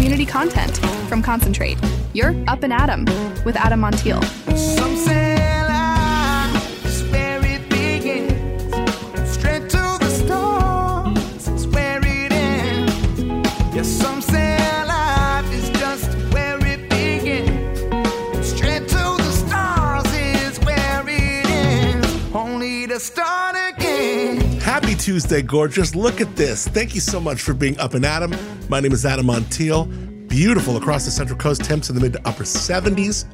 community 0.00 0.24
content 0.24 0.78
from 1.10 1.20
Concentrate. 1.20 1.76
You're 2.14 2.34
Up 2.48 2.62
and 2.62 2.72
Adam 2.72 3.04
with 3.44 3.54
Adam 3.54 3.82
Montiel. 3.82 4.18
Tuesday, 25.10 25.42
gorgeous. 25.42 25.96
Look 25.96 26.20
at 26.20 26.36
this. 26.36 26.68
Thank 26.68 26.94
you 26.94 27.00
so 27.00 27.18
much 27.18 27.42
for 27.42 27.52
being 27.52 27.76
up 27.80 27.94
and 27.94 28.06
Adam. 28.06 28.32
My 28.68 28.78
name 28.78 28.92
is 28.92 29.04
Adam 29.04 29.26
Montiel. 29.26 30.28
Beautiful 30.28 30.76
across 30.76 31.04
the 31.04 31.10
Central 31.10 31.36
Coast, 31.36 31.64
temps 31.64 31.88
in 31.88 31.96
the 31.96 32.00
mid 32.00 32.12
to 32.12 32.20
upper 32.24 32.44
70s. 32.44 33.24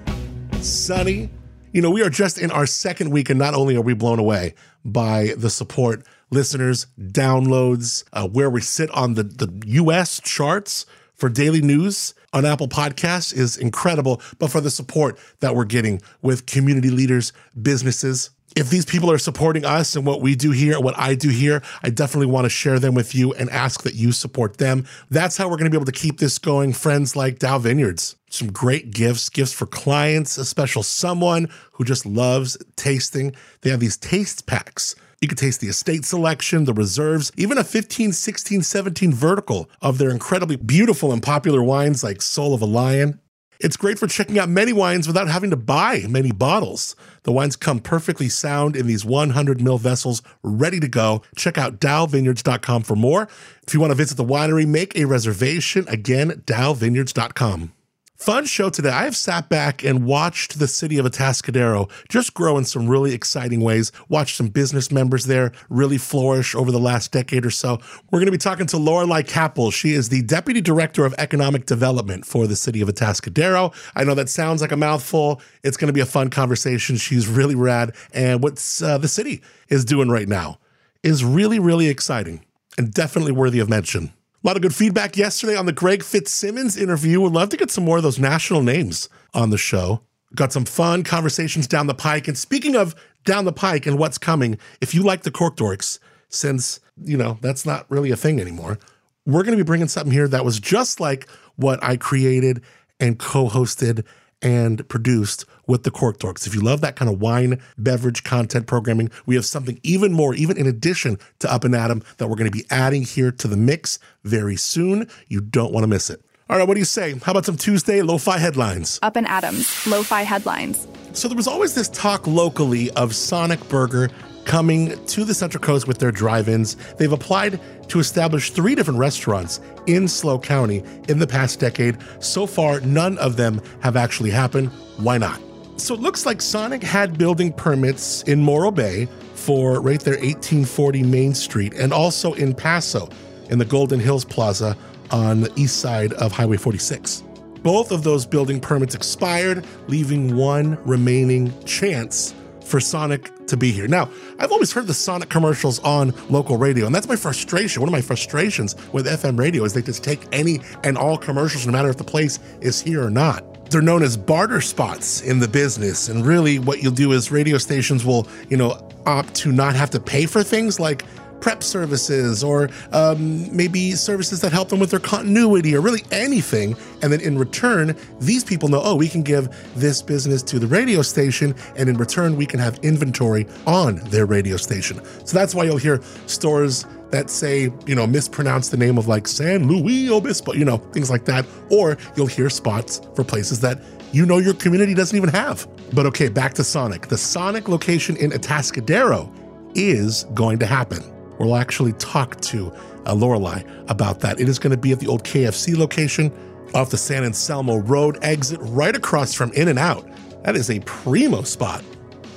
Sunny. 0.64 1.28
You 1.72 1.82
know, 1.82 1.90
we 1.90 2.00
are 2.00 2.08
just 2.08 2.38
in 2.38 2.50
our 2.50 2.64
second 2.64 3.10
week, 3.10 3.28
and 3.28 3.38
not 3.38 3.52
only 3.52 3.76
are 3.76 3.82
we 3.82 3.92
blown 3.92 4.18
away 4.18 4.54
by 4.86 5.34
the 5.36 5.50
support, 5.50 6.02
listeners, 6.30 6.86
downloads, 6.98 8.04
uh, 8.14 8.26
where 8.26 8.48
we 8.48 8.62
sit 8.62 8.90
on 8.92 9.12
the, 9.12 9.24
the 9.24 9.62
US 9.66 10.18
charts 10.22 10.86
for 11.12 11.28
daily 11.28 11.60
news 11.60 12.14
on 12.32 12.46
Apple 12.46 12.68
Podcasts 12.68 13.36
is 13.36 13.58
incredible, 13.58 14.22
but 14.38 14.50
for 14.50 14.62
the 14.62 14.70
support 14.70 15.18
that 15.40 15.54
we're 15.54 15.66
getting 15.66 16.00
with 16.22 16.46
community 16.46 16.88
leaders, 16.88 17.34
businesses, 17.60 18.30
if 18.56 18.70
these 18.70 18.86
people 18.86 19.10
are 19.10 19.18
supporting 19.18 19.66
us 19.66 19.94
and 19.94 20.06
what 20.06 20.22
we 20.22 20.34
do 20.34 20.50
here, 20.50 20.80
what 20.80 20.98
I 20.98 21.14
do 21.14 21.28
here, 21.28 21.62
I 21.82 21.90
definitely 21.90 22.32
want 22.32 22.46
to 22.46 22.48
share 22.48 22.78
them 22.78 22.94
with 22.94 23.14
you 23.14 23.34
and 23.34 23.50
ask 23.50 23.82
that 23.82 23.94
you 23.94 24.12
support 24.12 24.56
them. 24.56 24.86
That's 25.10 25.36
how 25.36 25.44
we're 25.44 25.58
going 25.58 25.66
to 25.66 25.70
be 25.70 25.76
able 25.76 25.84
to 25.84 25.92
keep 25.92 26.18
this 26.18 26.38
going. 26.38 26.72
Friends 26.72 27.14
like 27.14 27.38
Daou 27.38 27.60
Vineyards, 27.60 28.16
some 28.30 28.50
great 28.50 28.92
gifts, 28.92 29.28
gifts 29.28 29.52
for 29.52 29.66
clients, 29.66 30.38
a 30.38 30.44
special 30.46 30.82
someone 30.82 31.50
who 31.72 31.84
just 31.84 32.06
loves 32.06 32.56
tasting. 32.76 33.36
They 33.60 33.68
have 33.68 33.80
these 33.80 33.98
taste 33.98 34.46
packs. 34.46 34.96
You 35.20 35.28
can 35.28 35.36
taste 35.36 35.60
the 35.60 35.68
estate 35.68 36.06
selection, 36.06 36.64
the 36.64 36.74
reserves, 36.74 37.32
even 37.36 37.58
a 37.58 37.64
15, 37.64 38.12
16, 38.12 38.62
17 38.62 39.12
vertical 39.12 39.68
of 39.82 39.98
their 39.98 40.10
incredibly 40.10 40.56
beautiful 40.56 41.12
and 41.12 41.22
popular 41.22 41.62
wines 41.62 42.02
like 42.02 42.22
Soul 42.22 42.54
of 42.54 42.62
a 42.62 42.66
Lion, 42.66 43.20
it's 43.60 43.76
great 43.76 43.98
for 43.98 44.06
checking 44.06 44.38
out 44.38 44.48
many 44.48 44.72
wines 44.72 45.06
without 45.06 45.28
having 45.28 45.50
to 45.50 45.56
buy 45.56 46.04
many 46.08 46.32
bottles. 46.32 46.96
The 47.22 47.32
wines 47.32 47.56
come 47.56 47.80
perfectly 47.80 48.28
sound 48.28 48.76
in 48.76 48.86
these 48.86 49.04
100 49.04 49.58
ml 49.58 49.80
vessels, 49.80 50.22
ready 50.42 50.80
to 50.80 50.88
go. 50.88 51.22
Check 51.36 51.58
out 51.58 51.80
daouvineyards.com 51.80 52.82
for 52.82 52.96
more. 52.96 53.28
If 53.66 53.74
you 53.74 53.80
want 53.80 53.90
to 53.90 53.96
visit 53.96 54.16
the 54.16 54.24
winery, 54.24 54.66
make 54.66 54.96
a 54.96 55.04
reservation. 55.04 55.86
Again, 55.88 56.42
daouvineyards.com. 56.46 57.72
Fun 58.16 58.46
show 58.46 58.70
today. 58.70 58.88
I 58.88 59.04
have 59.04 59.14
sat 59.14 59.50
back 59.50 59.84
and 59.84 60.06
watched 60.06 60.58
the 60.58 60.66
city 60.66 60.96
of 60.96 61.04
Atascadero 61.04 61.90
just 62.08 62.32
grow 62.32 62.56
in 62.56 62.64
some 62.64 62.88
really 62.88 63.12
exciting 63.12 63.60
ways. 63.60 63.92
Watched 64.08 64.36
some 64.36 64.48
business 64.48 64.90
members 64.90 65.26
there 65.26 65.52
really 65.68 65.98
flourish 65.98 66.54
over 66.54 66.72
the 66.72 66.78
last 66.78 67.12
decade 67.12 67.44
or 67.44 67.50
so. 67.50 67.78
We're 68.10 68.18
going 68.18 68.26
to 68.26 68.32
be 68.32 68.38
talking 68.38 68.64
to 68.68 68.78
Lorelei 68.78 69.20
Kappel. 69.20 69.70
She 69.70 69.92
is 69.92 70.08
the 70.08 70.22
Deputy 70.22 70.62
Director 70.62 71.04
of 71.04 71.14
Economic 71.18 71.66
Development 71.66 72.24
for 72.24 72.46
the 72.46 72.56
city 72.56 72.80
of 72.80 72.88
Atascadero. 72.88 73.74
I 73.94 74.04
know 74.04 74.14
that 74.14 74.30
sounds 74.30 74.62
like 74.62 74.72
a 74.72 74.78
mouthful. 74.78 75.42
It's 75.62 75.76
going 75.76 75.88
to 75.88 75.92
be 75.92 76.00
a 76.00 76.06
fun 76.06 76.30
conversation. 76.30 76.96
She's 76.96 77.28
really 77.28 77.54
rad. 77.54 77.94
And 78.14 78.42
what 78.42 78.54
uh, 78.82 78.96
the 78.96 79.08
city 79.08 79.42
is 79.68 79.84
doing 79.84 80.08
right 80.08 80.28
now 80.28 80.58
is 81.02 81.22
really, 81.22 81.58
really 81.58 81.88
exciting 81.88 82.46
and 82.78 82.94
definitely 82.94 83.32
worthy 83.32 83.58
of 83.58 83.68
mention. 83.68 84.14
A 84.46 84.48
lot 84.48 84.54
of 84.54 84.62
good 84.62 84.76
feedback 84.76 85.16
yesterday 85.16 85.56
on 85.56 85.66
the 85.66 85.72
Greg 85.72 86.04
Fitzsimmons 86.04 86.76
interview. 86.76 87.20
Would 87.20 87.32
love 87.32 87.48
to 87.48 87.56
get 87.56 87.72
some 87.72 87.82
more 87.84 87.96
of 87.96 88.04
those 88.04 88.20
national 88.20 88.62
names 88.62 89.08
on 89.34 89.50
the 89.50 89.58
show. 89.58 90.02
Got 90.36 90.52
some 90.52 90.64
fun 90.64 91.02
conversations 91.02 91.66
down 91.66 91.88
the 91.88 91.94
pike. 91.94 92.28
And 92.28 92.38
speaking 92.38 92.76
of 92.76 92.94
down 93.24 93.44
the 93.44 93.52
pike 93.52 93.86
and 93.86 93.98
what's 93.98 94.18
coming, 94.18 94.56
if 94.80 94.94
you 94.94 95.02
like 95.02 95.24
the 95.24 95.32
Cork 95.32 95.56
Dorks, 95.56 95.98
since, 96.28 96.78
you 97.02 97.16
know, 97.16 97.38
that's 97.40 97.66
not 97.66 97.90
really 97.90 98.12
a 98.12 98.16
thing 98.16 98.40
anymore, 98.40 98.78
we're 99.26 99.42
going 99.42 99.58
to 99.58 99.64
be 99.64 99.66
bringing 99.66 99.88
something 99.88 100.12
here 100.12 100.28
that 100.28 100.44
was 100.44 100.60
just 100.60 101.00
like 101.00 101.28
what 101.56 101.82
I 101.82 101.96
created 101.96 102.62
and 103.00 103.18
co 103.18 103.48
hosted 103.48 104.04
and 104.42 104.88
produced 104.88 105.44
with 105.66 105.82
the 105.82 105.90
Cork 105.90 106.18
Dorks. 106.18 106.46
If 106.46 106.54
you 106.54 106.60
love 106.60 106.80
that 106.82 106.96
kind 106.96 107.10
of 107.10 107.20
wine, 107.20 107.60
beverage 107.78 108.24
content 108.24 108.66
programming, 108.66 109.10
we 109.24 109.34
have 109.34 109.44
something 109.44 109.80
even 109.82 110.12
more, 110.12 110.34
even 110.34 110.56
in 110.56 110.66
addition 110.66 111.18
to 111.40 111.52
Up 111.52 111.64
and 111.64 111.74
Adam, 111.74 112.02
that 112.18 112.28
we're 112.28 112.36
going 112.36 112.50
to 112.50 112.56
be 112.56 112.66
adding 112.70 113.02
here 113.02 113.32
to 113.32 113.48
the 113.48 113.56
mix 113.56 113.98
very 114.24 114.56
soon. 114.56 115.08
You 115.28 115.40
don't 115.40 115.72
want 115.72 115.84
to 115.84 115.88
miss 115.88 116.10
it. 116.10 116.22
All 116.48 116.56
right, 116.56 116.68
what 116.68 116.74
do 116.74 116.80
you 116.80 116.84
say? 116.84 117.18
How 117.18 117.32
about 117.32 117.44
some 117.44 117.56
Tuesday 117.56 118.02
lo 118.02 118.18
fi 118.18 118.38
headlines? 118.38 119.00
Up 119.02 119.16
and 119.16 119.26
Adams, 119.26 119.84
Lo-Fi 119.84 120.22
Headlines. 120.22 120.86
So 121.12 121.26
there 121.26 121.36
was 121.36 121.48
always 121.48 121.74
this 121.74 121.88
talk 121.88 122.24
locally 122.28 122.90
of 122.92 123.16
Sonic 123.16 123.68
Burger 123.68 124.10
coming 124.46 125.04
to 125.06 125.24
the 125.24 125.34
Central 125.34 125.62
Coast 125.62 125.86
with 125.86 125.98
their 125.98 126.12
drive-ins. 126.12 126.76
They've 126.96 127.12
applied 127.12 127.60
to 127.88 127.98
establish 127.98 128.50
three 128.50 128.74
different 128.74 128.98
restaurants 128.98 129.60
in 129.86 130.08
SLO 130.08 130.38
County 130.38 130.82
in 131.08 131.18
the 131.18 131.26
past 131.26 131.60
decade. 131.60 131.98
So 132.20 132.46
far, 132.46 132.80
none 132.80 133.18
of 133.18 133.36
them 133.36 133.60
have 133.80 133.96
actually 133.96 134.30
happened. 134.30 134.70
Why 134.96 135.18
not? 135.18 135.40
So 135.76 135.94
it 135.94 136.00
looks 136.00 136.24
like 136.24 136.40
Sonic 136.40 136.82
had 136.82 137.18
building 137.18 137.52
permits 137.52 138.22
in 138.22 138.40
Morro 138.40 138.70
Bay 138.70 139.08
for 139.34 139.80
right 139.80 140.00
there 140.00 140.14
1840 140.14 141.02
Main 141.02 141.34
Street 141.34 141.74
and 141.74 141.92
also 141.92 142.32
in 142.32 142.54
Paso 142.54 143.10
in 143.50 143.58
the 143.58 143.64
Golden 143.64 144.00
Hills 144.00 144.24
Plaza 144.24 144.76
on 145.10 145.42
the 145.42 145.52
east 145.56 145.80
side 145.80 146.12
of 146.14 146.32
Highway 146.32 146.56
46. 146.56 147.22
Both 147.62 147.90
of 147.90 148.04
those 148.04 148.24
building 148.24 148.60
permits 148.60 148.94
expired, 148.94 149.66
leaving 149.88 150.36
one 150.36 150.78
remaining 150.84 151.52
chance 151.64 152.34
for 152.66 152.80
Sonic 152.80 153.46
to 153.46 153.56
be 153.56 153.70
here. 153.70 153.86
Now, 153.86 154.10
I've 154.38 154.52
always 154.52 154.72
heard 154.72 154.86
the 154.86 154.94
Sonic 154.94 155.28
commercials 155.28 155.78
on 155.80 156.12
local 156.28 156.56
radio, 156.56 156.86
and 156.86 156.94
that's 156.94 157.08
my 157.08 157.16
frustration. 157.16 157.80
One 157.80 157.88
of 157.88 157.92
my 157.92 158.00
frustrations 158.00 158.74
with 158.92 159.06
FM 159.06 159.38
radio 159.38 159.64
is 159.64 159.72
they 159.72 159.82
just 159.82 160.02
take 160.02 160.26
any 160.32 160.60
and 160.82 160.98
all 160.98 161.16
commercials, 161.16 161.66
no 161.66 161.72
matter 161.72 161.88
if 161.88 161.96
the 161.96 162.04
place 162.04 162.38
is 162.60 162.80
here 162.80 163.04
or 163.04 163.10
not. 163.10 163.70
They're 163.70 163.82
known 163.82 164.02
as 164.02 164.16
barter 164.16 164.60
spots 164.60 165.22
in 165.22 165.38
the 165.38 165.48
business, 165.48 166.08
and 166.08 166.26
really 166.26 166.58
what 166.58 166.82
you'll 166.82 166.92
do 166.92 167.12
is 167.12 167.30
radio 167.30 167.58
stations 167.58 168.04
will, 168.04 168.28
you 168.48 168.56
know, 168.56 168.88
opt 169.06 169.34
to 169.36 169.52
not 169.52 169.74
have 169.74 169.90
to 169.90 170.00
pay 170.00 170.26
for 170.26 170.42
things 170.42 170.80
like 170.80 171.04
prep 171.40 171.62
services 171.62 172.42
or 172.42 172.70
um, 172.92 173.54
maybe 173.54 173.92
services 173.92 174.40
that 174.40 174.52
help 174.52 174.68
them 174.68 174.80
with 174.80 174.90
their 174.90 175.00
continuity 175.00 175.74
or 175.74 175.80
really 175.80 176.02
anything. 176.10 176.76
And 177.02 177.12
then 177.12 177.20
in 177.20 177.38
return, 177.38 177.96
these 178.20 178.44
people 178.44 178.68
know, 178.68 178.80
oh, 178.82 178.96
we 178.96 179.08
can 179.08 179.22
give 179.22 179.48
this 179.74 180.02
business 180.02 180.42
to 180.44 180.58
the 180.58 180.66
radio 180.66 181.02
station, 181.02 181.54
and 181.76 181.88
in 181.88 181.96
return, 181.96 182.36
we 182.36 182.46
can 182.46 182.58
have 182.60 182.78
inventory 182.82 183.46
on 183.66 183.96
their 184.10 184.26
radio 184.26 184.56
station. 184.56 185.04
So 185.26 185.36
that's 185.36 185.54
why 185.54 185.64
you'll 185.64 185.76
hear 185.76 186.00
stores 186.26 186.86
that 187.10 187.30
say, 187.30 187.70
you 187.86 187.94
know, 187.94 188.06
mispronounce 188.06 188.68
the 188.68 188.76
name 188.76 188.98
of 188.98 189.08
like 189.08 189.28
San 189.28 189.68
Luis 189.68 190.10
Obispo, 190.10 190.52
you 190.54 190.64
know, 190.64 190.78
things 190.78 191.10
like 191.10 191.24
that. 191.26 191.46
Or 191.70 191.96
you'll 192.16 192.26
hear 192.26 192.50
spots 192.50 193.00
for 193.14 193.24
places 193.24 193.60
that 193.60 193.80
you 194.12 194.26
know 194.26 194.38
your 194.38 194.54
community 194.54 194.94
doesn't 194.94 195.16
even 195.16 195.30
have. 195.30 195.66
But 195.92 196.06
okay, 196.06 196.28
back 196.28 196.54
to 196.54 196.64
Sonic. 196.64 197.08
The 197.08 197.18
Sonic 197.18 197.68
location 197.68 198.16
in 198.16 198.30
Atascadero 198.30 199.32
is 199.74 200.24
going 200.34 200.58
to 200.58 200.66
happen. 200.66 201.15
We'll 201.38 201.56
actually 201.56 201.92
talk 201.94 202.40
to 202.42 202.72
uh, 203.06 203.14
Lorelei 203.14 203.62
about 203.88 204.20
that. 204.20 204.40
It 204.40 204.48
is 204.48 204.58
going 204.58 204.70
to 204.70 204.76
be 204.76 204.92
at 204.92 205.00
the 205.00 205.06
old 205.06 205.24
KFC 205.24 205.76
location 205.76 206.32
off 206.74 206.90
the 206.90 206.96
San 206.96 207.24
Anselmo 207.24 207.76
Road 207.78 208.18
exit, 208.22 208.58
right 208.62 208.94
across 208.94 209.34
from 209.34 209.52
In 209.52 209.68
and 209.68 209.78
Out. 209.78 210.06
That 210.44 210.56
is 210.56 210.70
a 210.70 210.80
primo 210.80 211.42
spot. 211.42 211.82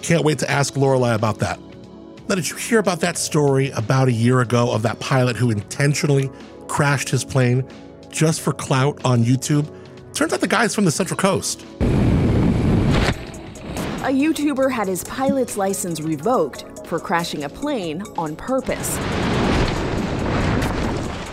Can't 0.01 0.23
wait 0.23 0.39
to 0.39 0.49
ask 0.49 0.75
Lorelei 0.77 1.13
about 1.13 1.39
that. 1.39 1.59
Now, 2.27 2.35
did 2.35 2.49
you 2.49 2.55
hear 2.57 2.79
about 2.79 2.99
that 3.01 3.17
story 3.17 3.71
about 3.71 4.07
a 4.07 4.11
year 4.11 4.41
ago 4.41 4.71
of 4.71 4.83
that 4.83 4.99
pilot 4.99 5.35
who 5.35 5.49
intentionally 5.49 6.29
crashed 6.67 7.09
his 7.09 7.25
plane 7.25 7.67
just 8.09 8.41
for 8.41 8.53
clout 8.53 9.03
on 9.03 9.23
YouTube? 9.23 9.67
Turns 10.13 10.33
out 10.33 10.39
the 10.39 10.47
guy's 10.47 10.75
from 10.75 10.85
the 10.85 10.91
Central 10.91 11.17
Coast. 11.17 11.65
A 14.09 14.11
YouTuber 14.11 14.71
had 14.71 14.87
his 14.87 15.03
pilot's 15.03 15.55
license 15.55 16.01
revoked 16.01 16.87
for 16.87 16.99
crashing 16.99 17.43
a 17.43 17.49
plane 17.49 18.01
on 18.17 18.35
purpose. 18.35 18.97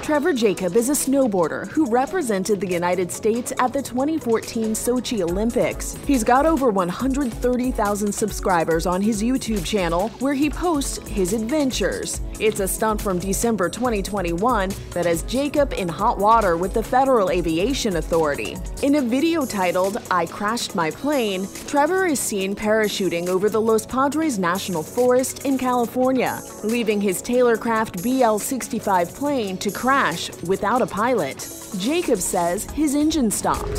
Trevor 0.06 0.32
Jacob 0.32 0.76
is 0.76 0.88
a 0.88 0.93
snowboarder 0.93 1.67
who 1.67 1.85
represented 1.85 2.61
the 2.61 2.69
United 2.69 3.11
States 3.11 3.53
at 3.58 3.73
the 3.73 3.82
2014 3.82 4.67
Sochi 4.67 5.20
Olympics. 5.20 5.97
He's 6.06 6.23
got 6.23 6.47
over 6.47 6.70
130,000 6.70 8.12
subscribers 8.12 8.87
on 8.87 9.03
his 9.03 9.20
YouTube 9.20 9.67
channel 9.67 10.11
where 10.20 10.32
he 10.32 10.49
posts 10.49 10.99
his 11.08 11.32
adventures. 11.32 12.20
It's 12.38 12.61
a 12.61 12.69
stunt 12.69 13.03
from 13.03 13.19
December 13.19 13.69
2021 13.69 14.70
that 14.93 15.06
has 15.06 15.25
Jacob 15.25 15.73
in 15.73 15.88
hot 15.88 16.19
water 16.19 16.56
with 16.56 16.73
the 16.73 16.85
Federal 16.85 17.29
Aviation 17.31 17.97
Authority. 17.97 18.56
In 18.85 18.94
a 18.94 19.02
video 19.02 19.44
titled, 19.44 19.99
I 20.09 20.26
Crashed 20.26 20.76
My 20.76 20.93
Plane, 20.93 21.49
Trevor 21.67 22.06
is 22.06 22.20
seen 22.20 22.55
parachuting 22.55 23.26
over 23.26 23.49
the 23.49 23.61
Los 23.61 23.85
Padres 23.85 24.38
National 24.38 24.85
Forest 24.85 25.44
in 25.44 25.59
California, 25.59 26.41
leaving 26.62 27.00
his 27.00 27.20
Taylorcraft 27.20 28.05
BL 28.05 28.38
65 28.38 29.12
plane 29.12 29.56
to 29.56 29.73
crash 29.73 29.95
crash 29.96 30.31
without 30.43 30.82
a 30.82 30.87
pilot. 30.87 31.48
Jacob 31.78 32.19
says 32.19 32.64
his 32.72 32.94
engine 32.94 33.31
stopped. 33.31 33.78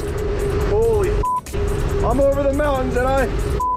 Holy 0.71 1.11
I'm 2.03 2.19
over 2.19 2.41
the 2.41 2.53
mountains 2.53 2.95
and 2.95 3.07
I. 3.07 3.27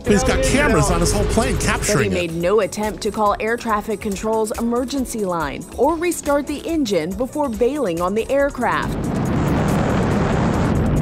He's 0.09 0.25
got 0.25 0.43
cameras 0.43 0.91
on 0.91 1.01
his 1.01 1.13
whole 1.13 1.27
plane 1.27 1.59
capturing 1.59 1.97
But 1.97 2.03
he 2.21 2.29
made 2.29 2.31
it. 2.31 2.41
no 2.41 2.61
attempt 2.61 3.03
to 3.03 3.11
call 3.11 3.37
air 3.41 3.59
traffic 3.59 4.01
control's 4.01 4.53
emergency 4.59 5.27
line 5.27 5.63
or 5.77 5.97
restart 5.97 6.47
the 6.47 6.67
engine 6.67 7.11
before 7.15 7.51
bailing 7.51 8.01
on 8.01 8.15
the 8.15 8.27
aircraft. 8.31 8.97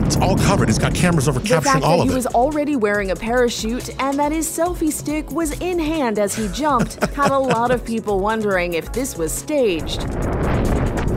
It's 0.06 0.16
all 0.16 0.36
covered. 0.38 0.68
He's 0.68 0.78
got 0.78 0.92
cameras 0.94 1.28
over 1.28 1.38
The 1.38 1.46
capturing 1.46 1.74
fact 1.74 1.84
all 1.84 1.98
that 1.98 2.02
of 2.04 2.08
he 2.08 2.12
it. 2.12 2.16
was 2.16 2.26
already 2.26 2.74
wearing 2.74 3.12
a 3.12 3.16
parachute 3.16 3.90
and 4.02 4.18
that 4.18 4.32
his 4.32 4.48
selfie 4.48 4.90
stick 4.90 5.30
was 5.30 5.52
in 5.60 5.78
hand 5.78 6.18
as 6.18 6.34
he 6.34 6.48
jumped 6.48 6.94
had 7.14 7.30
a 7.30 7.38
lot 7.38 7.70
of 7.70 7.84
people 7.84 8.18
wondering 8.18 8.72
if 8.74 8.90
this 8.92 9.16
was 9.16 9.30
staged, 9.30 10.00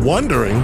Wondering 0.03 0.63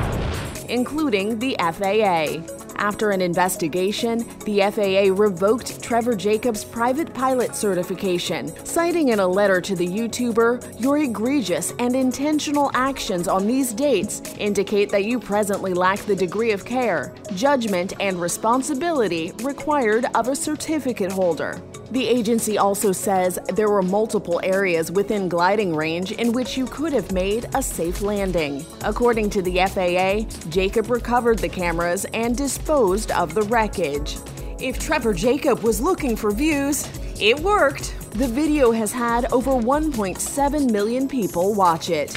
including 0.69 1.39
the 1.39 1.55
FAA. 1.59 2.41
After 2.77 3.11
an 3.11 3.21
investigation, 3.21 4.25
the 4.45 4.61
FAA 4.71 5.13
revoked 5.13 5.81
Trevor 5.81 6.15
Jacobs' 6.15 6.63
private 6.63 7.13
pilot 7.13 7.55
certification, 7.55 8.53
citing 8.65 9.09
in 9.09 9.19
a 9.19 9.27
letter 9.27 9.61
to 9.61 9.75
the 9.75 9.87
YouTuber, 9.87 10.81
Your 10.81 10.97
egregious 10.97 11.73
and 11.79 11.95
intentional 11.95 12.69
actions 12.73 13.27
on 13.27 13.47
these 13.47 13.73
dates 13.73 14.21
indicate 14.37 14.89
that 14.89 15.05
you 15.05 15.19
presently 15.19 15.73
lack 15.73 15.99
the 15.99 16.15
degree 16.15 16.51
of 16.51 16.65
care, 16.65 17.13
judgment, 17.35 17.93
and 17.99 18.19
responsibility 18.19 19.31
required 19.43 20.05
of 20.15 20.27
a 20.27 20.35
certificate 20.35 21.11
holder. 21.11 21.61
The 21.89 22.05
agency 22.05 22.57
also 22.57 22.91
says 22.91 23.39
there 23.53 23.69
were 23.69 23.81
multiple 23.81 24.41
areas 24.43 24.91
within 24.91 25.29
gliding 25.29 25.73
range 25.73 26.11
in 26.11 26.33
which 26.33 26.57
you 26.57 26.65
could 26.65 26.91
have 26.91 27.13
made 27.13 27.47
a 27.55 27.63
safe 27.63 28.01
landing. 28.01 28.65
According 28.83 29.29
to 29.31 29.41
the 29.41 29.59
FAA, 29.65 30.49
Jacob 30.49 30.89
recovered 30.89 31.39
the 31.39 31.47
cameras 31.47 32.05
and 32.13 32.35
disposed 32.35 33.11
of 33.11 33.33
the 33.33 33.43
wreckage. 33.43 34.17
If 34.59 34.79
Trevor 34.79 35.13
Jacob 35.13 35.59
was 35.59 35.79
looking 35.79 36.17
for 36.17 36.31
views, 36.31 36.89
it 37.21 37.39
worked. 37.39 37.95
The 38.11 38.27
video 38.27 38.71
has 38.71 38.91
had 38.91 39.31
over 39.31 39.51
1.7 39.51 40.69
million 40.69 41.07
people 41.07 41.53
watch 41.53 41.89
it. 41.89 42.13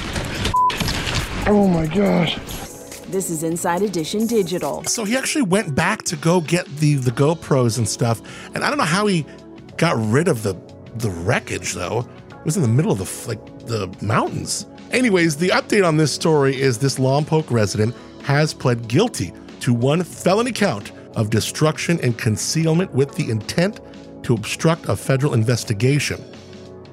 Oh 1.47 1.69
my 1.71 1.85
gosh. 1.87 2.35
This 3.11 3.29
is 3.29 3.43
Inside 3.43 3.81
Edition 3.81 4.25
Digital. 4.25 4.83
So 4.85 5.03
he 5.03 5.17
actually 5.17 5.41
went 5.41 5.75
back 5.75 6.03
to 6.03 6.15
go 6.15 6.41
get 6.41 6.65
the 6.77 6.95
the 6.95 7.11
GoPros 7.11 7.77
and 7.77 7.87
stuff, 7.87 8.21
and 8.55 8.63
I 8.63 8.69
don't 8.69 8.77
know 8.77 8.85
how 8.85 9.05
he 9.05 9.25
got 9.81 9.97
rid 9.97 10.27
of 10.27 10.43
the 10.43 10.53
the 10.97 11.09
wreckage 11.09 11.73
though. 11.73 12.07
It 12.29 12.45
was 12.45 12.55
in 12.55 12.61
the 12.61 12.69
middle 12.69 12.91
of 12.91 12.99
the 12.99 13.27
like 13.27 13.43
the 13.65 13.93
mountains. 13.99 14.67
Anyways, 14.91 15.37
the 15.37 15.49
update 15.49 15.85
on 15.85 15.97
this 15.97 16.13
story 16.13 16.61
is 16.61 16.77
this 16.77 16.99
Lompoc 16.99 17.49
resident 17.49 17.95
has 18.21 18.53
pled 18.53 18.87
guilty 18.87 19.33
to 19.61 19.73
one 19.73 20.03
felony 20.03 20.51
count 20.51 20.91
of 21.15 21.31
destruction 21.31 21.99
and 22.03 22.15
concealment 22.15 22.93
with 22.93 23.15
the 23.15 23.31
intent 23.31 23.79
to 24.21 24.35
obstruct 24.35 24.87
a 24.87 24.95
federal 24.95 25.33
investigation. 25.33 26.23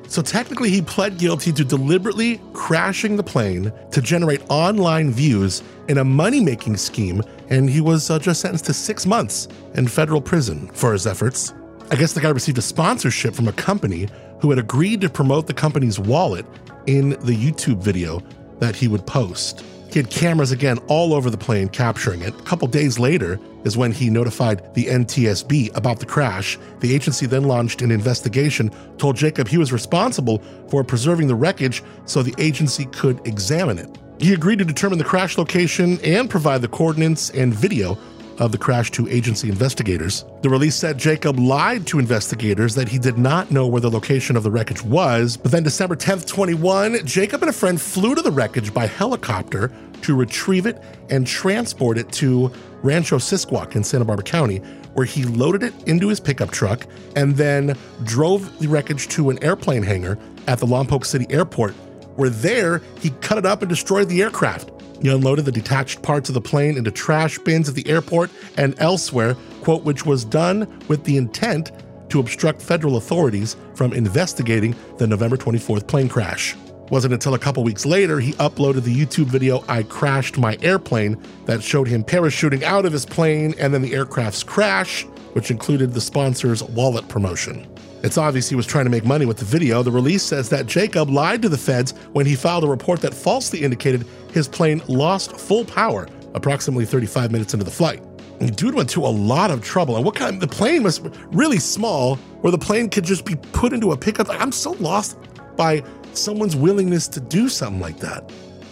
So 0.09 0.23
technically, 0.23 0.71
he 0.71 0.81
pled 0.81 1.19
guilty 1.19 1.53
to 1.53 1.65
deliberately 1.65 2.41
crashing 2.55 3.17
the 3.17 3.23
plane 3.23 3.71
to 3.91 4.01
generate 4.01 4.41
online 4.49 5.11
views 5.11 5.63
in 5.89 5.99
a 5.99 6.05
money 6.05 6.41
making 6.41 6.79
scheme, 6.79 7.21
and 7.51 7.69
he 7.69 7.83
was 7.83 8.09
uh, 8.09 8.19
just 8.19 8.41
sentenced 8.41 8.65
to 8.65 8.73
six 8.73 9.05
months 9.05 9.49
in 9.75 9.87
federal 9.87 10.23
prison 10.23 10.69
for 10.69 10.95
his 10.95 11.07
efforts. 11.07 11.53
I 11.91 11.97
guess 11.97 12.13
the 12.13 12.21
guy 12.21 12.29
received 12.29 12.59
a 12.59 12.63
sponsorship 12.63 13.35
from 13.35 13.49
a 13.49 13.53
company 13.53 14.09
who 14.41 14.51
had 14.51 14.59
agreed 14.59 15.01
to 15.01 15.09
promote 15.09 15.47
the 15.47 15.55
company's 15.55 15.99
wallet 15.99 16.45
in 16.87 17.11
the 17.11 17.35
YouTube 17.35 17.79
video 17.79 18.23
that 18.59 18.77
he 18.77 18.89
would 18.89 19.07
post. 19.07 19.65
He 19.91 19.99
had 19.99 20.11
cameras 20.11 20.53
again 20.53 20.77
all 20.89 21.15
over 21.15 21.31
the 21.31 21.39
plane 21.39 21.71
capturing 21.71 22.21
it. 22.21 22.39
A 22.39 22.43
couple 22.43 22.69
days 22.69 22.99
later 22.99 23.41
is 23.65 23.79
when 23.79 23.91
he 23.91 24.11
notified 24.11 24.75
the 24.75 24.85
NTSB 24.85 25.75
about 25.75 25.99
the 25.99 26.05
crash. 26.05 26.59
The 26.81 26.95
agency 26.95 27.25
then 27.25 27.45
launched 27.45 27.81
an 27.81 27.91
investigation, 27.91 28.71
told 28.99 29.17
Jacob 29.17 29.49
he 29.49 29.57
was 29.57 29.73
responsible 29.73 30.43
for 30.69 30.85
preserving 30.85 31.29
the 31.29 31.35
wreckage 31.35 31.83
so 32.05 32.23
the 32.23 32.35
agency 32.37 32.85
could 32.87 33.27
examine 33.27 33.79
it. 33.79 33.97
He 34.21 34.35
agreed 34.35 34.59
to 34.59 34.65
determine 34.67 34.99
the 34.99 35.05
crash 35.05 35.39
location 35.39 35.99
and 36.05 36.29
provide 36.29 36.61
the 36.61 36.69
coordinates 36.69 37.31
and 37.31 37.55
video 37.55 37.97
of 38.39 38.53
the 38.53 38.59
crash 38.59 38.91
to 38.93 39.09
agency 39.09 39.49
investigators. 39.49 40.25
The 40.43 40.51
release 40.51 40.77
said 40.77 40.99
Jacob 40.99 41.39
lied 41.39 41.87
to 41.89 41.99
investigators 41.99 42.75
that 42.75 42.89
he 42.89 42.99
did 42.99 43.19
not 43.19 43.51
know 43.51 43.67
where 43.67 43.81
the 43.81 43.91
location 43.91 44.37
of 44.37 44.43
the 44.43 44.51
wreckage 44.51 44.83
was, 44.83 45.37
but 45.37 45.51
then 45.53 45.63
December 45.63 45.97
10th, 45.97 46.27
21, 46.27 47.05
Jacob 47.05 47.43
and 47.43 47.51
a 47.51 47.53
friend 47.53 47.81
flew 47.81 48.15
to 48.15 48.23
the 48.23 48.31
wreckage 48.31 48.73
by 48.73 48.87
helicopter 48.87 49.73
to 50.03 50.15
retrieve 50.15 50.67
it 50.67 50.83
and 51.11 51.27
transport 51.27 51.99
it 51.99 52.11
to 52.13 52.53
Rancho 52.83 53.19
Sisquoc 53.19 53.75
in 53.75 53.83
Santa 53.83 54.05
Barbara 54.05 54.25
County, 54.25 54.59
where 54.95 55.07
he 55.07 55.25
loaded 55.25 55.63
it 55.63 55.75
into 55.89 56.09
his 56.09 56.21
pickup 56.21 56.51
truck 56.51 56.87
and 57.17 57.37
then 57.37 57.77
drove 58.05 58.59
the 58.59 58.69
wreckage 58.69 59.09
to 59.09 59.31
an 59.31 59.43
airplane 59.43 59.83
hangar 59.83 60.19
at 60.47 60.59
the 60.59 60.67
Lompoc 60.67 61.05
City 61.05 61.27
Airport, 61.31 61.75
where 62.17 62.31
there 62.31 62.83
he 63.01 63.11
cut 63.21 63.39
it 63.39 63.47
up 63.47 63.63
and 63.63 63.69
destroyed 63.69 64.09
the 64.09 64.23
aircraft. 64.23 64.71
He 65.03 65.09
unloaded 65.09 65.45
the 65.45 65.53
detached 65.53 66.03
parts 66.03 66.29
of 66.29 66.35
the 66.35 66.41
plane 66.41 66.77
into 66.77 66.91
trash 66.91 67.39
bins 67.39 67.69
at 67.69 67.75
the 67.75 67.89
airport 67.89 68.31
and 68.57 68.75
elsewhere, 68.79 69.35
quote, 69.63 69.85
which 69.85 70.05
was 70.05 70.25
done 70.25 70.67
with 70.89 71.05
the 71.05 71.17
intent 71.17 71.73
to 72.09 72.21
obstruct 72.21 72.63
federal 72.63 72.97
authorities 72.97 73.57
from 73.75 73.93
investigating 73.93 74.75
the 74.97 75.07
November 75.07 75.37
24th 75.37 75.87
plane 75.87 76.09
crash. 76.09 76.57
Wasn't 76.91 77.13
until 77.13 77.35
a 77.35 77.39
couple 77.39 77.63
weeks 77.63 77.85
later 77.85 78.19
he 78.19 78.33
uploaded 78.35 78.85
the 78.85 78.95
YouTube 78.95 79.27
video 79.27 79.63
I 79.69 79.83
Crashed 79.83 80.39
My 80.39 80.57
Airplane 80.63 81.23
that 81.45 81.63
showed 81.63 81.87
him 81.87 82.03
parachuting 82.03 82.63
out 82.63 82.87
of 82.87 82.93
his 82.93 83.05
plane 83.05 83.55
and 83.59 83.75
then 83.75 83.83
the 83.83 83.95
aircraft's 83.95 84.43
crash, 84.43 85.03
which 85.35 85.51
included 85.51 85.93
the 85.93 86.01
sponsor's 86.01 86.63
wallet 86.63 87.07
promotion. 87.09 87.67
It's 88.03 88.17
obvious 88.17 88.49
he 88.49 88.55
was 88.55 88.67
trying 88.67 88.85
to 88.85 88.91
make 88.91 89.05
money 89.05 89.27
with 89.27 89.39
the 89.39 89.45
video. 89.45 89.83
The 89.83 89.91
release 89.91 90.23
says 90.23 90.49
that 90.51 90.67
Jacob 90.67 91.11
lied 91.11 91.43
to 91.43 91.49
the 91.49 91.59
feds 91.59 91.93
when 92.13 92.27
he 92.27 92.37
filed 92.37 92.65
a 92.65 92.69
report 92.69 93.01
that 93.01 93.13
falsely 93.13 93.63
indicated 93.65 94.07
his 94.33 94.47
plane 94.47 94.81
lost 94.87 95.39
full 95.39 95.65
power 95.65 96.07
approximately 96.35 96.85
35 96.85 97.33
minutes 97.33 97.55
into 97.55 97.65
the 97.65 97.71
flight. 97.71 98.03
And 98.41 98.55
Dude 98.55 98.75
went 98.75 98.89
to 98.91 99.05
a 99.05 99.09
lot 99.09 99.51
of 99.51 99.63
trouble. 99.63 99.97
And 99.97 100.05
what 100.05 100.15
kind 100.15 100.35
of, 100.35 100.41
the 100.41 100.55
plane 100.55 100.85
was 100.85 101.01
really 101.33 101.59
small 101.59 102.17
where 102.41 102.53
the 102.53 102.59
plane 102.59 102.89
could 102.89 103.05
just 103.05 103.25
be 103.25 103.35
put 103.53 103.73
into 103.73 103.91
a 103.91 103.97
pickup. 103.97 104.29
I'm 104.31 104.53
so 104.53 104.73
lost 104.73 105.19
by 105.57 105.83
someone's 106.13 106.55
willingness 106.55 107.09
to 107.09 107.21
do 107.21 107.49
something 107.49 107.81
like 107.81 107.99
that. 107.99 108.31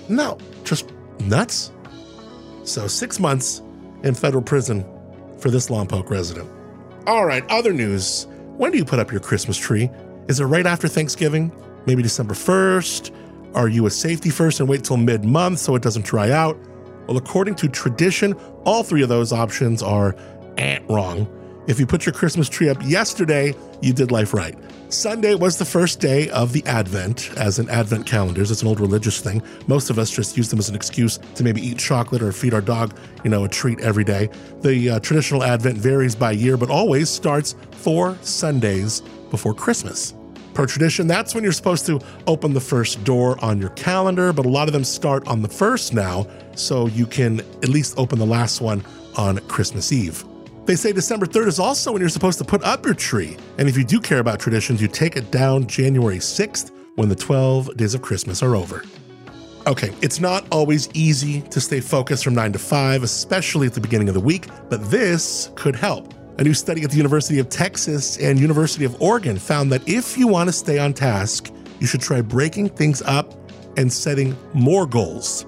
No, 0.09 0.39
just 0.63 0.93
nuts. 1.21 1.73
So, 2.63 2.87
six 2.87 3.19
months 3.19 3.63
in 4.05 4.15
federal 4.15 4.43
prison 4.43 4.85
for 5.39 5.51
this 5.51 5.69
Lompoc 5.69 6.11
resident. 6.11 6.49
All 7.07 7.27
right, 7.27 7.45
other 7.49 7.73
news. 7.73 8.27
When 8.57 8.73
do 8.73 8.79
you 8.79 8.87
put 8.87 8.99
up 8.99 9.13
your 9.13 9.21
Christmas 9.21 9.59
tree? 9.59 9.91
Is 10.29 10.41
it 10.41 10.47
right 10.47 10.65
after 10.65 10.89
Thanksgiving? 10.89 11.53
Maybe 11.85 12.03
December 12.03 12.33
1st? 12.33 13.15
Are 13.55 13.69
you 13.69 13.85
a 13.85 13.91
safety 13.91 14.31
first 14.31 14.61
and 14.61 14.69
wait 14.69 14.83
till 14.83 14.97
mid 14.97 15.27
month 15.27 15.59
so 15.59 15.75
it 15.75 15.83
doesn't 15.83 16.07
dry 16.07 16.31
out? 16.31 16.59
Well, 17.07 17.19
according 17.19 17.57
to 17.57 17.69
tradition, 17.69 18.33
all 18.65 18.83
three 18.83 19.03
of 19.03 19.11
those 19.11 19.31
options 19.31 19.83
are 19.83 20.17
eh, 20.57 20.79
wrong. 20.89 21.29
If 21.67 21.81
you 21.81 21.87
put 21.87 22.07
your 22.07 22.13
Christmas 22.13 22.49
tree 22.49 22.69
up 22.69 22.79
yesterday, 22.85 23.53
you 23.81 23.93
did 23.93 24.13
life 24.13 24.33
right. 24.33 24.57
Sunday 24.89 25.35
was 25.35 25.59
the 25.59 25.65
first 25.65 25.99
day 25.99 26.31
of 26.31 26.53
the 26.53 26.65
Advent, 26.65 27.33
as 27.37 27.59
in 27.59 27.69
Advent 27.69 28.07
calendars. 28.07 28.53
It's 28.53 28.63
an 28.63 28.69
old 28.69 28.79
religious 28.79 29.21
thing. 29.21 29.43
Most 29.67 29.91
of 29.91 29.99
us 29.99 30.09
just 30.09 30.37
use 30.37 30.49
them 30.49 30.61
as 30.61 30.69
an 30.69 30.77
excuse 30.77 31.19
to 31.35 31.43
maybe 31.43 31.61
eat 31.61 31.79
chocolate 31.79 32.23
or 32.23 32.31
feed 32.31 32.55
our 32.55 32.61
dog, 32.61 32.97
you 33.25 33.31
know, 33.31 33.43
a 33.43 33.49
treat 33.49 33.81
every 33.81 34.05
day. 34.05 34.29
The 34.63 34.91
uh, 34.91 35.01
traditional 35.01 35.43
Advent 35.43 35.77
varies 35.77 36.15
by 36.15 36.31
year, 36.31 36.57
but 36.57 36.71
always 36.71 37.11
starts 37.11 37.57
four 37.73 38.17
Sundays 38.21 39.01
before 39.33 39.53
Christmas. 39.53 40.15
Per 40.55 40.67
tradition, 40.67 41.09
that's 41.09 41.35
when 41.35 41.43
you're 41.43 41.53
supposed 41.53 41.85
to 41.87 42.01
open 42.29 42.55
the 42.55 42.61
first 42.61 43.03
door 43.03 43.45
on 43.45 43.59
your 43.61 43.71
calendar, 43.71 44.33
but 44.33 44.47
a 44.47 44.49
lot 44.49 44.69
of 44.69 44.73
them 44.73 44.85
start 44.85 45.27
on 45.27 45.43
the 45.43 45.49
first 45.49 45.93
now, 45.93 46.29
so 46.55 46.87
you 46.87 47.07
can 47.07 47.41
at 47.41 47.69
least 47.69 47.99
open 47.99 48.21
the 48.21 48.25
last 48.25 48.61
one 48.61 48.85
on 49.17 49.39
Christmas 49.49 49.93
Eve. 49.93 50.25
They 50.67 50.75
say 50.75 50.93
December 50.93 51.27
3rd 51.27 51.47
is 51.47 51.59
also 51.61 51.93
when 51.93 52.01
you're 52.01 52.09
supposed 52.09 52.39
to 52.39 52.45
put 52.45 52.65
up 52.65 52.85
your 52.85 52.95
tree. 52.95 53.37
And 53.57 53.69
if 53.69 53.77
you 53.77 53.85
do 53.85 54.01
care 54.01 54.19
about 54.19 54.41
traditions, 54.41 54.83
you 54.83 54.89
take 54.89 55.17
it 55.17 55.31
down 55.31 55.69
January 55.69 56.17
6th 56.17 56.73
when 56.97 57.09
the 57.09 57.15
12 57.15 57.77
days 57.77 57.95
of 57.95 58.03
Christmas 58.03 58.43
are 58.43 58.57
over. 58.57 58.83
Okay, 59.69 59.93
it's 60.03 60.19
not 60.19 60.45
always 60.51 60.89
easy 60.93 61.41
to 61.43 61.61
stay 61.61 61.79
focused 61.79 62.25
from 62.25 62.35
9 62.35 62.53
to 62.53 62.59
5, 62.59 63.05
especially 63.05 63.69
at 63.69 63.75
the 63.75 63.81
beginning 63.81 64.09
of 64.09 64.15
the 64.15 64.21
week, 64.21 64.49
but 64.69 64.91
this 64.91 65.53
could 65.55 65.77
help. 65.77 66.13
A 66.39 66.43
new 66.43 66.53
study 66.53 66.83
at 66.83 66.91
the 66.91 66.97
University 66.97 67.39
of 67.39 67.49
Texas 67.49 68.19
and 68.19 68.39
University 68.41 68.85
of 68.85 69.01
Oregon 69.01 69.39
found 69.39 69.71
that 69.71 69.89
if 69.89 70.19
you 70.19 70.27
want 70.27 70.49
to 70.49 70.53
stay 70.53 70.81
on 70.81 70.93
task, 70.93 71.53
you 71.79 71.87
should 71.87 72.01
try 72.01 72.21
breaking 72.21 72.71
things 72.71 73.03
up 73.03 73.35
and 73.77 73.93
setting 73.93 74.37
more 74.53 74.85
goals. 74.85 75.47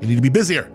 You 0.00 0.08
need 0.08 0.16
to 0.16 0.22
be 0.22 0.28
busier. 0.28 0.68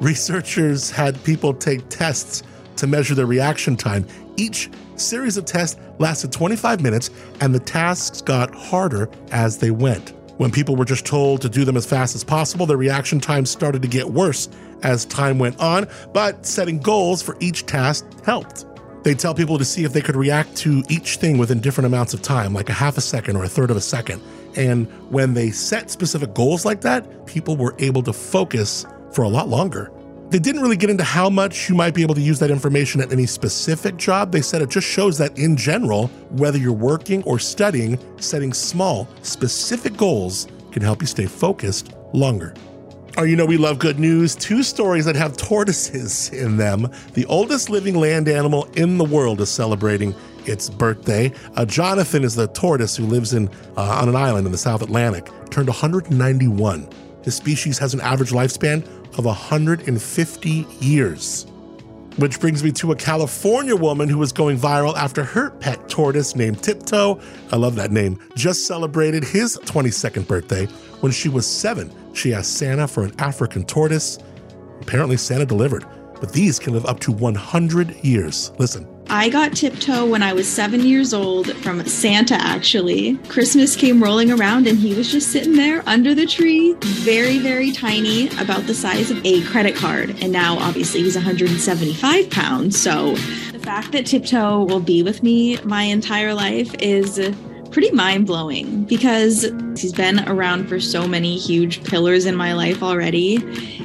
Researchers 0.00 0.90
had 0.90 1.22
people 1.22 1.54
take 1.54 1.88
tests 1.88 2.42
to 2.80 2.86
measure 2.86 3.14
their 3.14 3.26
reaction 3.26 3.76
time. 3.76 4.06
Each 4.36 4.68
series 4.96 5.36
of 5.36 5.44
tests 5.44 5.80
lasted 5.98 6.32
25 6.32 6.80
minutes, 6.80 7.10
and 7.40 7.54
the 7.54 7.60
tasks 7.60 8.20
got 8.20 8.54
harder 8.54 9.08
as 9.30 9.58
they 9.58 9.70
went. 9.70 10.12
When 10.38 10.50
people 10.50 10.74
were 10.74 10.86
just 10.86 11.04
told 11.04 11.42
to 11.42 11.48
do 11.50 11.64
them 11.64 11.76
as 11.76 11.84
fast 11.84 12.14
as 12.14 12.24
possible, 12.24 12.64
their 12.64 12.78
reaction 12.78 13.20
times 13.20 13.50
started 13.50 13.82
to 13.82 13.88
get 13.88 14.06
worse 14.06 14.48
as 14.82 15.04
time 15.04 15.38
went 15.38 15.60
on, 15.60 15.86
but 16.14 16.46
setting 16.46 16.78
goals 16.78 17.22
for 17.22 17.36
each 17.40 17.66
task 17.66 18.06
helped. 18.24 18.64
They 19.02 19.14
tell 19.14 19.34
people 19.34 19.58
to 19.58 19.64
see 19.64 19.84
if 19.84 19.92
they 19.92 20.00
could 20.00 20.16
react 20.16 20.56
to 20.58 20.82
each 20.88 21.16
thing 21.16 21.36
within 21.36 21.60
different 21.60 21.86
amounts 21.86 22.14
of 22.14 22.22
time, 22.22 22.54
like 22.54 22.70
a 22.70 22.74
half 22.74 22.96
a 22.96 23.02
second 23.02 23.36
or 23.36 23.44
a 23.44 23.48
third 23.48 23.70
of 23.70 23.76
a 23.76 23.80
second. 23.80 24.22
And 24.56 24.86
when 25.10 25.34
they 25.34 25.50
set 25.50 25.90
specific 25.90 26.34
goals 26.34 26.64
like 26.64 26.80
that, 26.82 27.26
people 27.26 27.56
were 27.56 27.74
able 27.78 28.02
to 28.02 28.12
focus 28.12 28.86
for 29.12 29.22
a 29.22 29.28
lot 29.28 29.48
longer. 29.48 29.90
They 30.30 30.38
didn't 30.38 30.62
really 30.62 30.76
get 30.76 30.90
into 30.90 31.02
how 31.02 31.28
much 31.28 31.68
you 31.68 31.74
might 31.74 31.92
be 31.92 32.02
able 32.02 32.14
to 32.14 32.20
use 32.20 32.38
that 32.38 32.52
information 32.52 33.00
at 33.00 33.10
any 33.10 33.26
specific 33.26 33.96
job. 33.96 34.30
They 34.30 34.42
said 34.42 34.62
it 34.62 34.70
just 34.70 34.86
shows 34.86 35.18
that 35.18 35.36
in 35.36 35.56
general, 35.56 36.06
whether 36.30 36.56
you're 36.56 36.72
working 36.72 37.24
or 37.24 37.40
studying, 37.40 37.98
setting 38.20 38.52
small, 38.52 39.08
specific 39.22 39.96
goals 39.96 40.46
can 40.70 40.82
help 40.82 41.00
you 41.00 41.08
stay 41.08 41.26
focused 41.26 41.94
longer. 42.12 42.54
Oh, 43.18 43.24
you 43.24 43.34
know, 43.34 43.44
we 43.44 43.56
love 43.56 43.80
good 43.80 43.98
news. 43.98 44.36
Two 44.36 44.62
stories 44.62 45.04
that 45.04 45.16
have 45.16 45.36
tortoises 45.36 46.28
in 46.32 46.56
them. 46.56 46.88
The 47.14 47.26
oldest 47.26 47.68
living 47.68 47.96
land 47.96 48.28
animal 48.28 48.66
in 48.76 48.98
the 48.98 49.04
world 49.04 49.40
is 49.40 49.50
celebrating 49.50 50.14
its 50.46 50.70
birthday. 50.70 51.32
Uh, 51.56 51.64
Jonathan 51.64 52.22
is 52.22 52.36
the 52.36 52.46
tortoise 52.46 52.96
who 52.96 53.04
lives 53.04 53.34
in 53.34 53.48
uh, 53.76 53.82
on 54.00 54.08
an 54.08 54.14
island 54.14 54.46
in 54.46 54.52
the 54.52 54.58
South 54.58 54.80
Atlantic. 54.80 55.28
Turned 55.50 55.66
191. 55.66 56.88
His 57.24 57.34
species 57.34 57.78
has 57.78 57.94
an 57.94 58.00
average 58.00 58.30
lifespan 58.30 58.86
of 59.16 59.24
150 59.24 60.66
years. 60.80 61.46
Which 62.16 62.40
brings 62.40 62.64
me 62.64 62.72
to 62.72 62.92
a 62.92 62.96
California 62.96 63.76
woman 63.76 64.08
who 64.08 64.18
was 64.18 64.32
going 64.32 64.58
viral 64.58 64.96
after 64.96 65.24
her 65.24 65.50
pet 65.50 65.88
tortoise 65.88 66.34
named 66.34 66.62
Tiptoe, 66.62 67.20
I 67.52 67.56
love 67.56 67.76
that 67.76 67.92
name, 67.92 68.18
just 68.34 68.66
celebrated 68.66 69.22
his 69.22 69.56
22nd 69.58 70.26
birthday 70.26 70.66
when 71.00 71.12
she 71.12 71.28
was 71.28 71.46
seven. 71.46 71.92
She 72.12 72.34
asked 72.34 72.56
Santa 72.56 72.88
for 72.88 73.04
an 73.04 73.12
African 73.20 73.64
tortoise. 73.64 74.18
Apparently, 74.80 75.16
Santa 75.16 75.46
delivered, 75.46 75.86
but 76.20 76.32
these 76.32 76.58
can 76.58 76.72
live 76.72 76.86
up 76.86 76.98
to 77.00 77.12
100 77.12 78.04
years. 78.04 78.52
Listen. 78.58 78.89
I 79.12 79.28
got 79.28 79.56
Tiptoe 79.56 80.06
when 80.06 80.22
I 80.22 80.32
was 80.32 80.46
seven 80.46 80.82
years 80.86 81.12
old 81.12 81.52
from 81.56 81.84
Santa, 81.84 82.36
actually. 82.36 83.16
Christmas 83.28 83.74
came 83.74 84.00
rolling 84.00 84.30
around 84.30 84.68
and 84.68 84.78
he 84.78 84.94
was 84.94 85.10
just 85.10 85.32
sitting 85.32 85.56
there 85.56 85.82
under 85.84 86.14
the 86.14 86.26
tree, 86.26 86.74
very, 86.80 87.38
very 87.38 87.72
tiny, 87.72 88.28
about 88.38 88.68
the 88.68 88.72
size 88.72 89.10
of 89.10 89.20
a 89.26 89.42
credit 89.46 89.74
card. 89.74 90.10
And 90.22 90.30
now, 90.30 90.58
obviously, 90.58 91.02
he's 91.02 91.16
175 91.16 92.30
pounds. 92.30 92.80
So 92.80 93.16
the 93.50 93.58
fact 93.58 93.90
that 93.90 94.06
Tiptoe 94.06 94.62
will 94.62 94.78
be 94.78 95.02
with 95.02 95.24
me 95.24 95.60
my 95.64 95.82
entire 95.82 96.32
life 96.32 96.72
is 96.78 97.18
pretty 97.72 97.90
mind 97.90 98.28
blowing 98.28 98.84
because 98.84 99.42
he's 99.76 99.92
been 99.92 100.20
around 100.28 100.68
for 100.68 100.78
so 100.78 101.08
many 101.08 101.36
huge 101.36 101.82
pillars 101.82 102.26
in 102.26 102.36
my 102.36 102.52
life 102.52 102.80
already. 102.80 103.38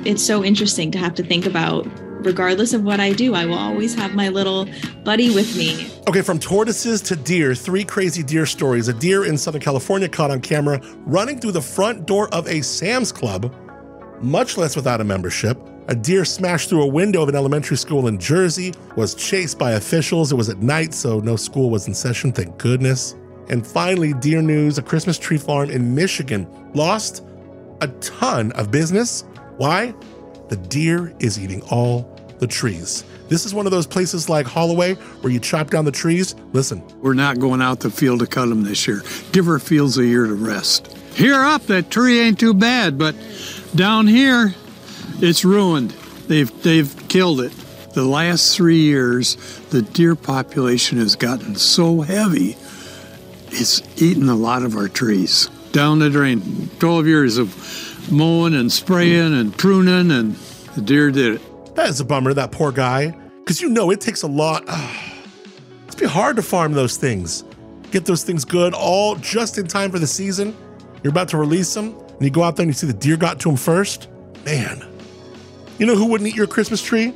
It's 0.08 0.24
so 0.24 0.44
interesting 0.44 0.92
to 0.92 1.00
have 1.00 1.16
to 1.16 1.24
think 1.24 1.48
about 1.48 1.88
regardless 2.26 2.74
of 2.74 2.84
what 2.84 3.00
I 3.00 3.14
do, 3.14 3.34
I 3.34 3.46
will 3.46 3.58
always 3.58 3.94
have 3.96 4.14
my 4.16 4.30
little 4.30 4.68
buddy 5.04 5.34
with 5.34 5.56
me. 5.56 5.92
Okay, 6.08 6.22
from 6.22 6.40
tortoises 6.40 7.02
to 7.04 7.16
deer, 7.16 7.56
three 7.56 7.84
crazy 7.84 8.24
deer 8.24 8.46
stories. 8.46 8.88
A 8.88 8.94
deer 8.94 9.26
in 9.26 9.38
Southern 9.38 9.62
California 9.62 10.10
caught 10.10 10.32
on 10.32 10.42
camera 10.42 10.82
running 11.06 11.40
through 11.40 11.54
the 11.54 11.62
front 11.62 12.06
door 12.06 12.34
of 12.34 12.48
a 12.48 12.62
Sam's 12.62 13.12
Club, 13.12 13.54
much 14.22 14.58
less 14.58 14.76
without 14.76 15.02
a 15.02 15.04
membership. 15.04 15.58
A 15.88 15.96
deer 15.96 16.26
smashed 16.26 16.70
through 16.70 16.82
a 16.82 16.88
window 16.88 17.22
of 17.22 17.30
an 17.30 17.36
elementary 17.36 17.78
school 17.78 18.08
in 18.08 18.20
Jersey, 18.20 18.74
was 18.96 19.14
chased 19.14 19.60
by 19.60 19.74
officials. 19.74 20.32
It 20.32 20.36
was 20.36 20.50
at 20.50 20.58
night, 20.58 20.94
so 20.94 21.20
no 21.20 21.36
school 21.36 21.70
was 21.70 21.88
in 21.88 21.94
session, 21.94 22.32
thank 22.32 22.58
goodness. 22.58 23.16
And 23.50 23.66
finally, 23.66 24.14
Deer 24.14 24.42
News, 24.42 24.80
a 24.80 24.82
Christmas 24.82 25.20
tree 25.20 25.38
farm 25.38 25.70
in 25.70 25.94
Michigan, 25.94 26.48
lost 26.74 27.24
a 27.82 27.88
ton 28.00 28.52
of 28.54 28.72
business. 28.72 29.24
Why? 29.58 29.94
The 30.50 30.56
deer 30.56 31.14
is 31.20 31.40
eating 31.40 31.62
all 31.64 32.15
the 32.40 32.48
trees. 32.48 33.04
This 33.28 33.46
is 33.46 33.54
one 33.54 33.66
of 33.66 33.72
those 33.72 33.88
places 33.88 34.30
like 34.30 34.46
Holloway 34.46 34.94
where 34.94 35.34
you 35.34 35.40
chop 35.40 35.72
down 35.72 35.86
the 35.86 35.92
trees. 35.92 36.36
Listen, 36.54 36.84
We're 37.02 37.14
not 37.14 37.40
going 37.40 37.62
out 37.62 37.80
the 37.80 37.90
field 37.90 38.20
to 38.20 38.28
cut 38.28 38.48
them 38.48 38.64
this 38.64 38.88
year. 38.88 39.02
Give 39.32 39.48
our 39.48 39.60
fields 39.60 39.98
a 39.98 40.06
year 40.06 40.26
to 40.28 40.34
rest. 40.34 40.96
Here 41.14 41.42
up, 41.42 41.64
that 41.68 41.90
tree 41.90 42.20
ain't 42.20 42.40
too 42.40 42.54
bad, 42.54 42.98
but 42.98 43.16
down 43.74 44.06
here, 44.06 44.54
it's 45.22 45.46
ruined. 45.46 45.92
They've 46.28 46.52
they've 46.62 47.08
killed 47.08 47.42
it. 47.42 47.54
The 47.94 48.04
last 48.04 48.56
three 48.56 48.82
years, 48.82 49.36
the 49.70 49.82
deer 49.82 50.16
population 50.16 50.98
has 50.98 51.16
gotten 51.16 51.56
so 51.56 52.02
heavy, 52.02 52.58
it's 53.48 53.82
eaten 54.02 54.28
a 54.28 54.36
lot 54.36 54.64
of 54.64 54.76
our 54.76 54.90
trees. 54.90 55.48
Down 55.72 56.00
the 56.00 56.10
drain. 56.10 56.70
12 56.80 57.08
years 57.08 57.38
of 57.38 58.12
mowing 58.12 58.54
and 58.54 58.72
spraying 58.72 59.34
and 59.34 59.58
pruning, 59.58 60.12
and 60.12 60.36
the 60.76 60.82
deer 60.82 61.12
did 61.12 61.36
it. 61.36 61.42
That 61.76 61.90
is 61.90 62.00
a 62.00 62.06
bummer, 62.06 62.34
that 62.34 62.52
poor 62.52 62.72
guy. 62.72 63.12
Because 63.40 63.62
you 63.62 63.70
know 63.70 63.92
it 63.92 64.02
takes 64.02 64.24
a 64.24 64.28
lot. 64.28 64.64
it's 65.86 65.96
be 65.96 66.06
hard 66.06 66.36
to 66.38 66.42
farm 66.42 66.74
those 66.74 66.98
things. 66.98 67.44
Get 67.92 68.06
those 68.06 68.24
things 68.24 68.44
good 68.44 68.74
all 68.74 69.16
just 69.16 69.58
in 69.58 69.68
time 69.68 69.92
for 69.92 70.00
the 70.00 70.08
season. 70.08 70.56
You're 71.04 71.12
about 71.12 71.30
to 71.30 71.38
release 71.38 71.74
them, 71.74 71.94
and 71.94 72.22
you 72.22 72.32
go 72.32 72.44
out 72.44 72.56
there 72.56 72.64
and 72.64 72.70
you 72.70 72.74
see 72.74 72.88
the 72.88 72.94
deer 72.94 73.16
got 73.18 73.40
to 73.42 73.50
them 73.50 73.58
first. 73.58 74.10
Man. 74.44 74.84
You 75.78 75.86
know 75.86 75.96
who 75.96 76.08
wouldn't 76.08 76.28
eat 76.30 76.36
your 76.36 76.48
Christmas 76.48 76.82
tree? 76.82 77.14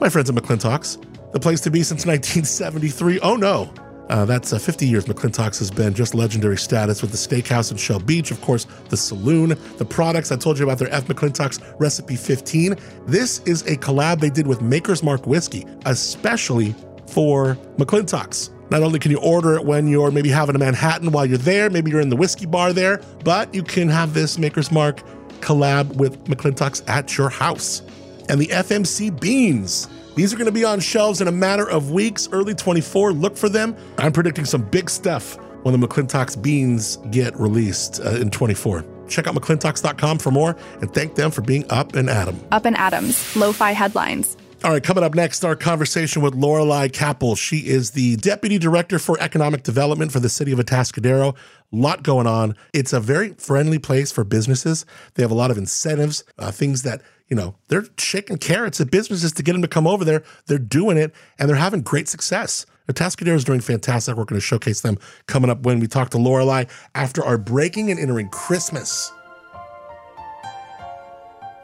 My 0.00 0.08
friends 0.08 0.30
at 0.30 0.36
McClintock's, 0.36 0.98
the 1.32 1.40
place 1.40 1.60
to 1.62 1.70
be 1.70 1.82
since 1.82 2.06
1973. 2.06 3.20
Oh 3.20 3.36
no. 3.36 3.72
Uh, 4.08 4.24
that's 4.24 4.52
uh, 4.52 4.58
50 4.58 4.86
years 4.86 5.04
McClintock's 5.04 5.58
has 5.58 5.70
been 5.70 5.92
just 5.92 6.14
legendary 6.14 6.56
status 6.56 7.02
with 7.02 7.10
the 7.10 7.16
steakhouse 7.16 7.70
in 7.70 7.76
Shell 7.76 8.00
Beach, 8.00 8.30
of 8.30 8.40
course, 8.40 8.66
the 8.88 8.96
saloon, 8.96 9.50
the 9.76 9.84
products. 9.84 10.32
I 10.32 10.36
told 10.36 10.58
you 10.58 10.64
about 10.64 10.78
their 10.78 10.92
F. 10.92 11.06
McClintock's 11.06 11.60
Recipe 11.78 12.16
15. 12.16 12.76
This 13.06 13.40
is 13.40 13.62
a 13.62 13.76
collab 13.76 14.20
they 14.20 14.30
did 14.30 14.46
with 14.46 14.62
Maker's 14.62 15.02
Mark 15.02 15.26
Whiskey, 15.26 15.66
especially 15.84 16.74
for 17.06 17.56
McClintock's. 17.76 18.50
Not 18.70 18.82
only 18.82 18.98
can 18.98 19.10
you 19.10 19.18
order 19.18 19.54
it 19.54 19.64
when 19.64 19.88
you're 19.88 20.10
maybe 20.10 20.28
having 20.28 20.54
a 20.54 20.58
Manhattan 20.58 21.10
while 21.10 21.24
you're 21.24 21.38
there, 21.38 21.70
maybe 21.70 21.90
you're 21.90 22.00
in 22.00 22.10
the 22.10 22.16
whiskey 22.16 22.46
bar 22.46 22.72
there, 22.72 23.00
but 23.24 23.54
you 23.54 23.62
can 23.62 23.88
have 23.88 24.12
this 24.12 24.38
Maker's 24.38 24.70
Mark 24.70 25.02
collab 25.40 25.96
with 25.96 26.22
McClintock's 26.24 26.82
at 26.86 27.16
your 27.16 27.30
house. 27.30 27.82
And 28.28 28.40
the 28.40 28.48
FMC 28.48 29.18
beans. 29.18 29.88
These 30.18 30.34
are 30.34 30.36
going 30.36 30.46
to 30.46 30.52
be 30.52 30.64
on 30.64 30.80
shelves 30.80 31.20
in 31.20 31.28
a 31.28 31.32
matter 31.32 31.70
of 31.70 31.92
weeks, 31.92 32.28
early 32.32 32.52
24. 32.52 33.12
Look 33.12 33.36
for 33.36 33.48
them. 33.48 33.76
I'm 33.98 34.10
predicting 34.10 34.46
some 34.46 34.62
big 34.62 34.90
stuff 34.90 35.36
when 35.62 35.80
the 35.80 35.86
McClintock's 35.86 36.34
beans 36.34 36.96
get 37.12 37.38
released 37.38 38.00
uh, 38.00 38.16
in 38.16 38.28
24. 38.28 38.84
Check 39.06 39.28
out 39.28 39.36
McClintocks.com 39.36 40.18
for 40.18 40.32
more 40.32 40.56
and 40.80 40.92
thank 40.92 41.14
them 41.14 41.30
for 41.30 41.42
being 41.42 41.64
up 41.70 41.94
and 41.94 42.10
at 42.10 42.26
'em. 42.26 42.40
Up 42.50 42.64
and 42.64 42.76
Adams, 42.76 43.36
Lo-Fi 43.36 43.70
headlines. 43.70 44.36
All 44.64 44.72
right, 44.72 44.82
coming 44.82 45.04
up 45.04 45.14
next, 45.14 45.44
our 45.44 45.54
conversation 45.54 46.20
with 46.20 46.34
Lorelei 46.34 46.88
Capel. 46.88 47.36
She 47.36 47.58
is 47.58 47.92
the 47.92 48.16
Deputy 48.16 48.58
Director 48.58 48.98
for 48.98 49.16
Economic 49.20 49.62
Development 49.62 50.10
for 50.10 50.18
the 50.18 50.28
City 50.28 50.50
of 50.50 50.58
Atascadero. 50.58 51.36
lot 51.70 52.02
going 52.02 52.26
on. 52.26 52.56
It's 52.74 52.92
a 52.92 52.98
very 52.98 53.34
friendly 53.34 53.78
place 53.78 54.10
for 54.10 54.24
businesses. 54.24 54.84
They 55.14 55.22
have 55.22 55.30
a 55.30 55.34
lot 55.34 55.52
of 55.52 55.58
incentives, 55.58 56.24
uh, 56.40 56.50
things 56.50 56.82
that, 56.82 57.02
you 57.28 57.36
know, 57.36 57.54
they're 57.68 57.84
shaking 57.98 58.38
carrots 58.38 58.80
at 58.80 58.90
businesses 58.90 59.30
to 59.34 59.44
get 59.44 59.52
them 59.52 59.62
to 59.62 59.68
come 59.68 59.86
over 59.86 60.04
there. 60.04 60.24
They're 60.46 60.58
doing 60.58 60.96
it 60.96 61.14
and 61.38 61.48
they're 61.48 61.56
having 61.56 61.82
great 61.82 62.08
success. 62.08 62.66
Atascadero 62.88 63.36
is 63.36 63.44
doing 63.44 63.60
fantastic. 63.60 64.16
We're 64.16 64.24
going 64.24 64.40
to 64.40 64.44
showcase 64.44 64.80
them 64.80 64.98
coming 65.26 65.50
up 65.50 65.62
when 65.62 65.78
we 65.78 65.86
talk 65.86 66.10
to 66.10 66.18
Lorelei 66.18 66.64
after 66.96 67.24
our 67.24 67.38
breaking 67.38 67.92
and 67.92 68.00
entering 68.00 68.28
Christmas. 68.30 69.12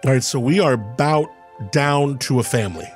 All 0.04 0.12
right, 0.12 0.22
so 0.22 0.38
we 0.38 0.60
are 0.60 0.74
about 0.74 1.28
down 1.70 2.18
to 2.18 2.40
a 2.40 2.42
family. 2.42 2.88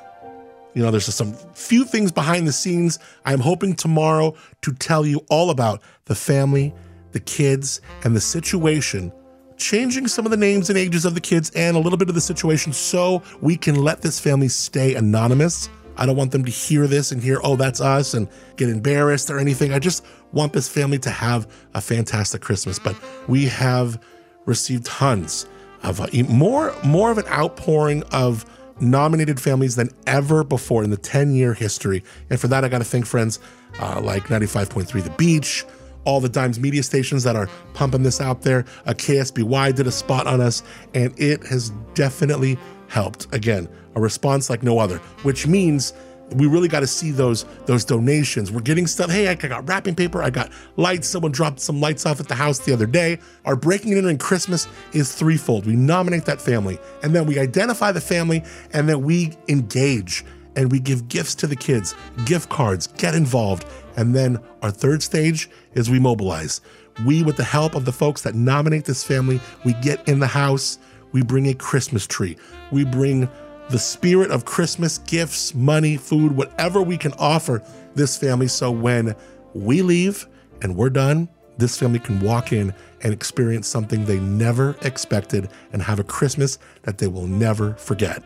You 0.75 0.83
know, 0.83 0.91
there's 0.91 1.07
just 1.07 1.19
some 1.19 1.33
few 1.55 1.85
things 1.85 2.13
behind 2.13 2.47
the 2.47 2.53
scenes. 2.53 2.99
I'm 3.25 3.41
hoping 3.41 3.75
tomorrow 3.75 4.35
to 4.63 4.73
tell 4.73 5.05
you 5.05 5.25
all 5.29 5.51
about 5.51 5.83
the 6.05 6.15
family, 6.15 6.75
the 7.13 7.21
kids, 7.21 7.81
and 8.05 8.15
the 8.15 8.21
situation, 8.21 9.13
changing 9.57 10.07
some 10.07 10.25
of 10.25 10.31
the 10.31 10.37
names 10.37 10.71
and 10.71 10.79
ages 10.79 11.05
of 11.05 11.15
the 11.15 11.21
kids 11.21 11.51
and 11.57 11.77
a 11.77 11.81
little 11.81 11.99
bit 11.99 12.09
of 12.09 12.15
the 12.15 12.21
situation 12.21 12.73
so 12.73 13.23
we 13.41 13.57
can 13.57 13.77
let 13.77 14.03
this 14.03 14.21
family 14.21 14.49
stay 14.49 14.95
anonymous. 14.95 15.69
I 15.97 16.07
don't 16.07 16.17
want 16.17 16.31
them 16.31 16.45
to 16.45 16.51
hear 16.51 16.87
this 16.87 17.11
and 17.11 17.21
hear, 17.21 17.41
oh, 17.43 17.57
that's 17.57 17.81
us 17.81 18.15
and 18.15 18.29
get 18.57 18.69
embarrassed 18.69 19.31
or 19.31 19.39
anything. 19.39 19.73
I 19.73 19.81
just 19.81 20.05
want 20.33 20.53
this 20.53 20.69
family 20.69 20.99
to 21.01 21.11
have 21.11 21.51
a 21.75 21.81
fantastic 21.81 22.41
Christmas. 22.41 22.79
But 22.79 22.95
we 23.27 23.47
have 23.47 24.01
received 24.47 24.87
tons 24.87 25.47
of 25.83 26.01
uh, 26.01 26.07
more 26.29 26.75
more 26.85 27.11
of 27.11 27.19
an 27.19 27.27
outpouring 27.27 28.03
of 28.13 28.45
nominated 28.81 29.41
families 29.41 29.77
than 29.77 29.91
ever 30.07 30.45
before 30.45 30.85
in 30.85 30.91
the 30.91 30.97
10 30.97 31.33
year 31.33 31.55
history. 31.55 32.03
And 32.31 32.41
for 32.41 32.49
that, 32.49 32.65
I 32.65 32.69
got 32.69 32.79
to 32.79 32.85
thank 32.85 33.07
friends 33.07 33.39
uh, 33.81 34.01
like 34.01 34.25
95.3 34.25 35.03
The 35.03 35.11
Beach, 35.11 35.65
all 36.05 36.21
the 36.21 36.29
Dimes 36.29 36.59
media 36.59 36.83
stations 36.83 37.23
that 37.25 37.37
are 37.37 37.49
pumping 37.75 38.03
this 38.03 38.21
out 38.21 38.43
there. 38.43 38.65
Uh, 38.87 38.93
KSBY 38.93 39.75
did 39.75 39.87
a 39.87 39.93
spot 39.93 40.27
on 40.27 40.41
us, 40.41 40.63
and 40.95 41.19
it 41.19 41.45
has 41.47 41.71
definitely 41.95 42.59
helped. 42.89 43.33
Again, 43.35 43.69
a 43.95 44.01
response 44.01 44.49
like 44.49 44.63
no 44.63 44.79
other, 44.79 44.99
which 45.23 45.47
means 45.47 45.93
we 46.33 46.47
really 46.47 46.69
got 46.69 46.81
to 46.81 46.87
see 46.87 47.11
those 47.11 47.45
those 47.67 47.85
donations. 47.85 48.53
We're 48.53 48.61
getting 48.61 48.87
stuff. 48.87 49.11
Hey, 49.11 49.29
I 49.29 49.35
got 49.35 49.69
wrapping 49.69 49.95
paper. 49.95 50.23
I 50.23 50.31
got 50.31 50.51
lights. 50.77 51.09
Someone 51.09 51.33
dropped 51.33 51.61
some 51.61 51.81
lights 51.81 52.07
off 52.07 52.21
at 52.21 52.29
the 52.29 52.35
house 52.35 52.59
the 52.59 52.73
other 52.73 52.87
day. 52.87 53.19
Our 53.45 53.57
breaking 53.57 53.97
in 53.97 54.07
and 54.07 54.21
Christmas 54.21 54.69
is 54.93 55.15
threefold. 55.15 55.67
We 55.67 55.77
nominate 55.77 56.25
that 56.27 56.41
family, 56.41 56.79
and 57.03 57.15
then 57.15 57.27
we 57.27 57.39
identify 57.39 57.93
the 57.93 58.01
family, 58.01 58.45
and 58.73 58.89
then 58.89 59.03
we 59.03 59.33
engage 59.49 60.25
and 60.57 60.73
we 60.73 60.81
give 60.81 61.07
gifts 61.07 61.37
to 61.37 61.47
the 61.47 61.55
kids, 61.55 61.95
gift 62.25 62.49
cards, 62.49 62.89
get 62.99 63.15
involved, 63.15 63.65
and 63.97 64.13
then 64.13 64.39
our 64.61 64.73
third 64.73 65.03
stage 65.05 65.49
is 65.75 65.89
we 65.89 66.01
mobilize. 66.01 66.61
We, 67.07 67.23
with 67.23 67.37
the 67.37 67.45
help 67.45 67.77
of 67.77 67.85
the 67.85 67.93
folks 67.93 68.23
that 68.23 68.35
nominate 68.35 68.85
this 68.85 69.05
family, 69.05 69.41
we 69.65 69.73
get 69.75 70.07
in 70.09 70.19
the 70.19 70.27
house. 70.27 70.81
We 71.13 71.23
bring 71.23 71.47
a 71.47 71.55
Christmas 71.55 72.09
tree. 72.09 72.37
We 72.73 72.85
bring 72.85 73.29
the 73.71 73.79
spirit 73.79 74.31
of 74.31 74.45
Christmas, 74.45 74.99
gifts, 74.99 75.55
money, 75.55 75.97
food, 75.97 76.33
whatever 76.33 76.83
we 76.83 76.97
can 76.97 77.13
offer 77.15 77.63
this 77.95 78.17
family. 78.17 78.49
So 78.49 78.71
when 78.71 79.15
we 79.55 79.83
leave 79.83 80.27
and 80.63 80.77
we're 80.77 80.91
done, 80.91 81.29
this 81.59 81.77
family 81.77 81.99
can 81.99 82.21
walk 82.21 82.53
in 82.53 82.73
and 83.03 83.13
experience 83.13 83.67
something 83.67 84.05
they 84.05 84.21
never 84.21 84.77
expected 84.83 85.51
and 85.73 85.83
have 85.83 85.99
a 85.99 86.05
Christmas 86.05 86.59
that 86.83 86.99
they 86.99 87.09
will 87.09 87.27
never 87.27 87.75
forget. 87.75 88.23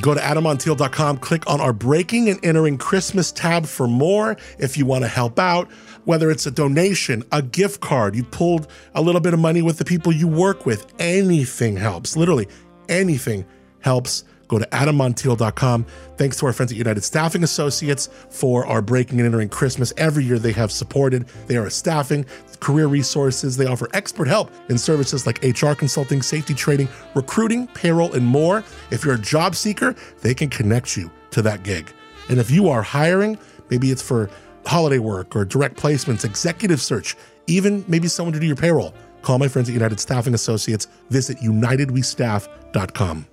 Go 0.00 0.14
to 0.14 0.20
adammontiel.com, 0.20 1.18
click 1.18 1.48
on 1.48 1.60
our 1.60 1.72
Breaking 1.72 2.28
and 2.28 2.42
Entering 2.44 2.76
Christmas 2.76 3.32
tab 3.32 3.64
for 3.64 3.88
more 3.88 4.36
if 4.58 4.76
you 4.76 4.84
want 4.84 5.04
to 5.04 5.08
help 5.08 5.38
out, 5.38 5.70
whether 6.04 6.30
it's 6.30 6.46
a 6.46 6.50
donation, 6.50 7.24
a 7.32 7.40
gift 7.40 7.80
card, 7.80 8.14
you 8.14 8.22
pulled 8.22 8.68
a 8.94 9.00
little 9.00 9.22
bit 9.22 9.32
of 9.32 9.40
money 9.40 9.62
with 9.62 9.78
the 9.78 9.84
people 9.84 10.12
you 10.12 10.28
work 10.28 10.66
with, 10.66 10.92
anything 10.98 11.76
helps. 11.76 12.14
Literally, 12.14 12.46
anything 12.88 13.46
helps 13.80 14.24
go 14.48 14.58
to 14.58 14.66
adammontiel.com. 14.66 15.86
Thanks 16.16 16.36
to 16.38 16.46
our 16.46 16.52
friends 16.52 16.72
at 16.72 16.78
United 16.78 17.02
Staffing 17.02 17.42
Associates 17.42 18.08
for 18.30 18.66
our 18.66 18.82
breaking 18.82 19.18
and 19.18 19.26
entering 19.26 19.48
Christmas. 19.48 19.92
Every 19.96 20.24
year 20.24 20.38
they 20.38 20.52
have 20.52 20.72
supported. 20.72 21.26
They 21.46 21.56
are 21.56 21.66
a 21.66 21.70
staffing, 21.70 22.24
career 22.60 22.86
resources. 22.86 23.56
They 23.56 23.66
offer 23.66 23.88
expert 23.92 24.28
help 24.28 24.50
in 24.68 24.78
services 24.78 25.26
like 25.26 25.42
HR 25.42 25.72
consulting, 25.72 26.22
safety 26.22 26.54
training, 26.54 26.88
recruiting, 27.14 27.66
payroll, 27.68 28.12
and 28.14 28.26
more. 28.26 28.64
If 28.90 29.04
you're 29.04 29.14
a 29.14 29.18
job 29.18 29.54
seeker, 29.54 29.94
they 30.22 30.34
can 30.34 30.48
connect 30.48 30.96
you 30.96 31.10
to 31.30 31.42
that 31.42 31.62
gig. 31.62 31.92
And 32.28 32.38
if 32.38 32.50
you 32.50 32.68
are 32.68 32.82
hiring, 32.82 33.38
maybe 33.70 33.90
it's 33.90 34.02
for 34.02 34.30
holiday 34.64 34.98
work 34.98 35.36
or 35.36 35.44
direct 35.44 35.76
placements, 35.76 36.24
executive 36.24 36.80
search, 36.80 37.16
even 37.46 37.84
maybe 37.88 38.08
someone 38.08 38.32
to 38.32 38.40
do 38.40 38.46
your 38.46 38.56
payroll. 38.56 38.94
Call 39.22 39.38
my 39.38 39.48
friends 39.48 39.68
at 39.68 39.72
United 39.72 40.00
Staffing 40.00 40.34
Associates. 40.34 40.86
Visit 41.10 41.38
unitedwestaff.com. 41.38 43.26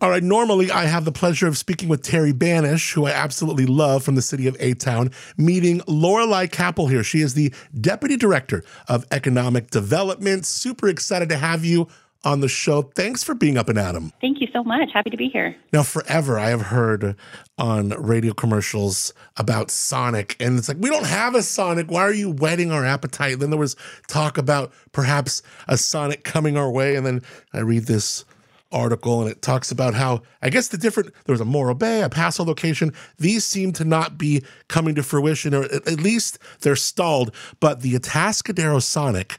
All 0.00 0.10
right, 0.10 0.22
normally 0.22 0.70
I 0.70 0.84
have 0.86 1.04
the 1.04 1.12
pleasure 1.12 1.46
of 1.46 1.56
speaking 1.56 1.88
with 1.88 2.02
Terry 2.02 2.32
Banish, 2.32 2.92
who 2.92 3.06
I 3.06 3.12
absolutely 3.12 3.64
love 3.64 4.02
from 4.02 4.16
the 4.16 4.22
city 4.22 4.46
of 4.46 4.56
A 4.58 4.74
Town, 4.74 5.10
meeting 5.36 5.80
Lorelei 5.86 6.46
Capel 6.46 6.88
here. 6.88 7.04
She 7.04 7.20
is 7.20 7.34
the 7.34 7.54
Deputy 7.80 8.16
Director 8.16 8.64
of 8.88 9.06
Economic 9.10 9.70
Development. 9.70 10.44
Super 10.44 10.88
excited 10.88 11.28
to 11.28 11.36
have 11.36 11.64
you 11.64 11.88
on 12.24 12.40
the 12.40 12.48
show. 12.48 12.82
Thanks 12.82 13.22
for 13.22 13.34
being 13.34 13.56
up 13.56 13.68
and 13.68 13.78
Adam. 13.78 14.12
Thank 14.20 14.40
you 14.40 14.48
so 14.52 14.64
much. 14.64 14.88
Happy 14.92 15.10
to 15.10 15.16
be 15.16 15.28
here. 15.28 15.54
Now, 15.72 15.82
forever 15.82 16.38
I 16.38 16.50
have 16.50 16.62
heard 16.62 17.16
on 17.56 17.90
radio 17.90 18.32
commercials 18.32 19.14
about 19.36 19.70
Sonic, 19.70 20.36
and 20.40 20.58
it's 20.58 20.68
like, 20.68 20.78
we 20.80 20.90
don't 20.90 21.06
have 21.06 21.34
a 21.34 21.42
Sonic. 21.42 21.90
Why 21.90 22.00
are 22.00 22.12
you 22.12 22.30
whetting 22.30 22.72
our 22.72 22.84
appetite? 22.84 23.38
Then 23.38 23.50
there 23.50 23.58
was 23.58 23.76
talk 24.08 24.38
about 24.38 24.72
perhaps 24.92 25.42
a 25.68 25.78
Sonic 25.78 26.24
coming 26.24 26.56
our 26.56 26.70
way, 26.70 26.96
and 26.96 27.06
then 27.06 27.22
I 27.52 27.60
read 27.60 27.84
this 27.84 28.24
article 28.72 29.22
and 29.22 29.30
it 29.30 29.40
talks 29.42 29.70
about 29.70 29.94
how 29.94 30.22
I 30.42 30.50
guess 30.50 30.68
the 30.68 30.76
different 30.76 31.12
there 31.24 31.32
was 31.32 31.40
a 31.40 31.44
Morro 31.44 31.74
Bay, 31.74 32.02
a 32.02 32.08
Paso 32.08 32.44
location. 32.44 32.92
These 33.18 33.44
seem 33.44 33.72
to 33.74 33.84
not 33.84 34.18
be 34.18 34.42
coming 34.68 34.94
to 34.96 35.02
fruition, 35.02 35.54
or 35.54 35.64
at, 35.64 35.86
at 35.86 36.00
least 36.00 36.38
they're 36.60 36.76
stalled. 36.76 37.34
But 37.60 37.80
the 37.80 37.94
Atascadero 37.94 38.82
Sonic, 38.82 39.38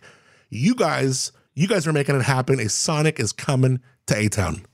you 0.50 0.76
guys, 0.76 1.32
you 1.54 1.68
guys 1.68 1.86
are 1.86 1.94
making 1.94 2.16
it 2.16 2.24
happen. 2.24 2.60
A 2.60 2.70
Sonic 2.70 3.20
is 3.20 3.32
coming 3.32 3.82
to 4.08 4.18
A 4.18 4.30
Town. 4.30 4.66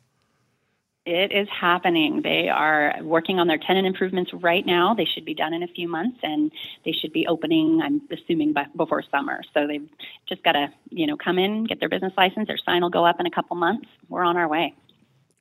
It 1.03 1.31
is 1.31 1.47
happening. 1.49 2.21
They 2.21 2.47
are 2.47 2.93
working 3.01 3.39
on 3.39 3.47
their 3.47 3.57
tenant 3.57 3.87
improvements 3.87 4.31
right 4.33 4.63
now. 4.63 4.93
They 4.93 5.05
should 5.05 5.25
be 5.25 5.33
done 5.33 5.51
in 5.51 5.63
a 5.63 5.67
few 5.67 5.87
months, 5.87 6.19
and 6.21 6.51
they 6.85 6.91
should 6.91 7.11
be 7.11 7.25
opening. 7.25 7.81
I'm 7.83 8.01
assuming 8.11 8.53
by, 8.53 8.65
before 8.75 9.03
summer. 9.09 9.41
So 9.51 9.65
they've 9.65 9.89
just 10.29 10.43
got 10.43 10.51
to, 10.51 10.67
you 10.91 11.07
know, 11.07 11.17
come 11.17 11.39
in, 11.39 11.63
get 11.63 11.79
their 11.79 11.89
business 11.89 12.13
license. 12.15 12.47
Their 12.47 12.59
sign 12.63 12.83
will 12.83 12.91
go 12.91 13.03
up 13.03 13.19
in 13.19 13.25
a 13.25 13.31
couple 13.31 13.55
months. 13.55 13.87
We're 14.09 14.23
on 14.23 14.37
our 14.37 14.47
way. 14.47 14.75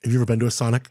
Have 0.03 0.11
you 0.11 0.17
ever 0.17 0.25
been 0.25 0.39
to 0.39 0.47
a 0.47 0.51
Sonic? 0.51 0.89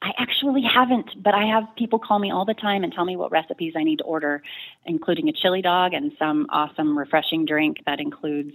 I 0.00 0.12
actually 0.18 0.62
haven't, 0.62 1.20
but 1.20 1.34
I 1.34 1.46
have 1.46 1.64
people 1.76 1.98
call 1.98 2.20
me 2.20 2.30
all 2.30 2.44
the 2.44 2.54
time 2.54 2.84
and 2.84 2.92
tell 2.92 3.04
me 3.04 3.16
what 3.16 3.32
recipes 3.32 3.72
I 3.76 3.82
need 3.82 3.98
to 3.98 4.04
order, 4.04 4.42
including 4.84 5.28
a 5.28 5.32
chili 5.32 5.62
dog 5.62 5.94
and 5.94 6.12
some 6.16 6.46
awesome, 6.50 6.96
refreshing 6.96 7.44
drink 7.44 7.78
that 7.86 7.98
includes 7.98 8.54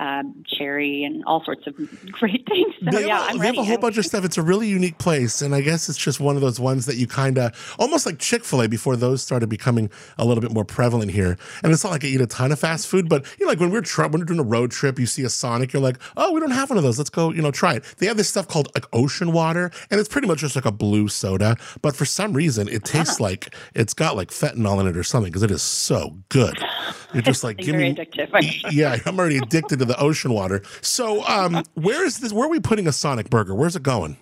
uh, 0.00 0.22
cherry 0.46 1.04
and 1.04 1.22
all 1.26 1.44
sorts 1.44 1.66
of 1.66 1.76
great 2.10 2.46
things. 2.48 2.74
So 2.82 2.90
they 2.90 3.02
have, 3.02 3.06
yeah, 3.06 3.26
a, 3.26 3.28
I'm 3.28 3.38
they 3.38 3.46
have 3.46 3.58
a 3.58 3.64
whole 3.64 3.76
bunch 3.76 3.98
of 3.98 4.06
stuff. 4.06 4.24
It's 4.24 4.38
a 4.38 4.42
really 4.42 4.66
unique 4.66 4.96
place, 4.96 5.42
and 5.42 5.54
I 5.54 5.60
guess 5.60 5.90
it's 5.90 5.98
just 5.98 6.20
one 6.20 6.36
of 6.36 6.42
those 6.42 6.58
ones 6.58 6.86
that 6.86 6.96
you 6.96 7.06
kind 7.06 7.38
of 7.38 7.76
almost 7.78 8.06
like 8.06 8.18
Chick 8.18 8.42
Fil 8.42 8.62
A 8.62 8.68
before 8.68 8.96
those 8.96 9.22
started 9.22 9.48
becoming 9.50 9.90
a 10.16 10.24
little 10.24 10.40
bit 10.40 10.52
more 10.52 10.64
prevalent 10.64 11.10
here. 11.10 11.36
And 11.62 11.70
it's 11.70 11.84
not 11.84 11.90
like 11.90 12.02
I 12.02 12.08
eat 12.08 12.20
a 12.22 12.26
ton 12.26 12.50
of 12.50 12.58
fast 12.58 12.86
food, 12.86 13.10
but 13.10 13.26
you 13.38 13.44
know, 13.44 13.50
like 13.50 13.60
when 13.60 13.70
we're 13.70 13.82
tra- 13.82 14.08
when 14.08 14.20
we're 14.20 14.24
doing 14.24 14.40
a 14.40 14.44
road 14.44 14.70
trip, 14.70 14.98
you 14.98 15.04
see 15.04 15.22
a 15.22 15.28
Sonic, 15.28 15.74
you're 15.74 15.82
like, 15.82 15.98
oh, 16.16 16.32
we 16.32 16.40
don't 16.40 16.50
have 16.50 16.70
one 16.70 16.78
of 16.78 16.82
those. 16.82 16.96
Let's 16.96 17.10
go, 17.10 17.30
you 17.30 17.42
know, 17.42 17.50
try 17.50 17.74
it. 17.74 17.84
They 17.98 18.06
have 18.06 18.16
this 18.16 18.28
stuff 18.28 18.48
called 18.48 18.68
like 18.74 18.86
ocean 18.94 19.32
water, 19.32 19.70
and 19.90 20.00
it's 20.00 20.08
pretty 20.08 20.26
much 20.26 20.38
just 20.38 20.56
like 20.56 20.64
a 20.64 20.72
blue 20.72 21.08
soda, 21.08 21.56
but 21.82 21.94
for 21.94 22.06
some 22.06 22.32
reason, 22.32 22.68
it 22.68 22.84
tastes 22.84 23.20
like 23.20 23.54
it's 23.74 23.92
got 23.92 24.16
like 24.16 24.30
fentanyl 24.30 24.80
in 24.80 24.86
it 24.86 24.96
or 24.96 25.04
something 25.04 25.30
because 25.30 25.42
it 25.42 25.50
is 25.50 25.62
so 25.62 26.16
good. 26.30 26.58
You're 27.14 27.22
just 27.22 27.44
like, 27.44 27.58
give 27.58 27.74
me. 27.76 27.94
addictive. 27.94 28.30
I'm 28.32 28.42
sure. 28.42 28.70
Yeah, 28.70 28.96
I'm 29.06 29.18
already 29.18 29.38
addicted 29.42 29.78
to 29.80 29.84
the 29.84 29.98
ocean 30.00 30.32
water. 30.32 30.62
So, 30.80 31.24
um, 31.26 31.62
where 31.74 32.04
is 32.04 32.18
this? 32.20 32.32
Where 32.32 32.46
are 32.46 32.50
we 32.50 32.60
putting 32.60 32.86
a 32.86 32.92
Sonic 32.92 33.30
Burger? 33.30 33.54
Where's 33.54 33.76
it 33.76 33.82
going? 33.82 34.16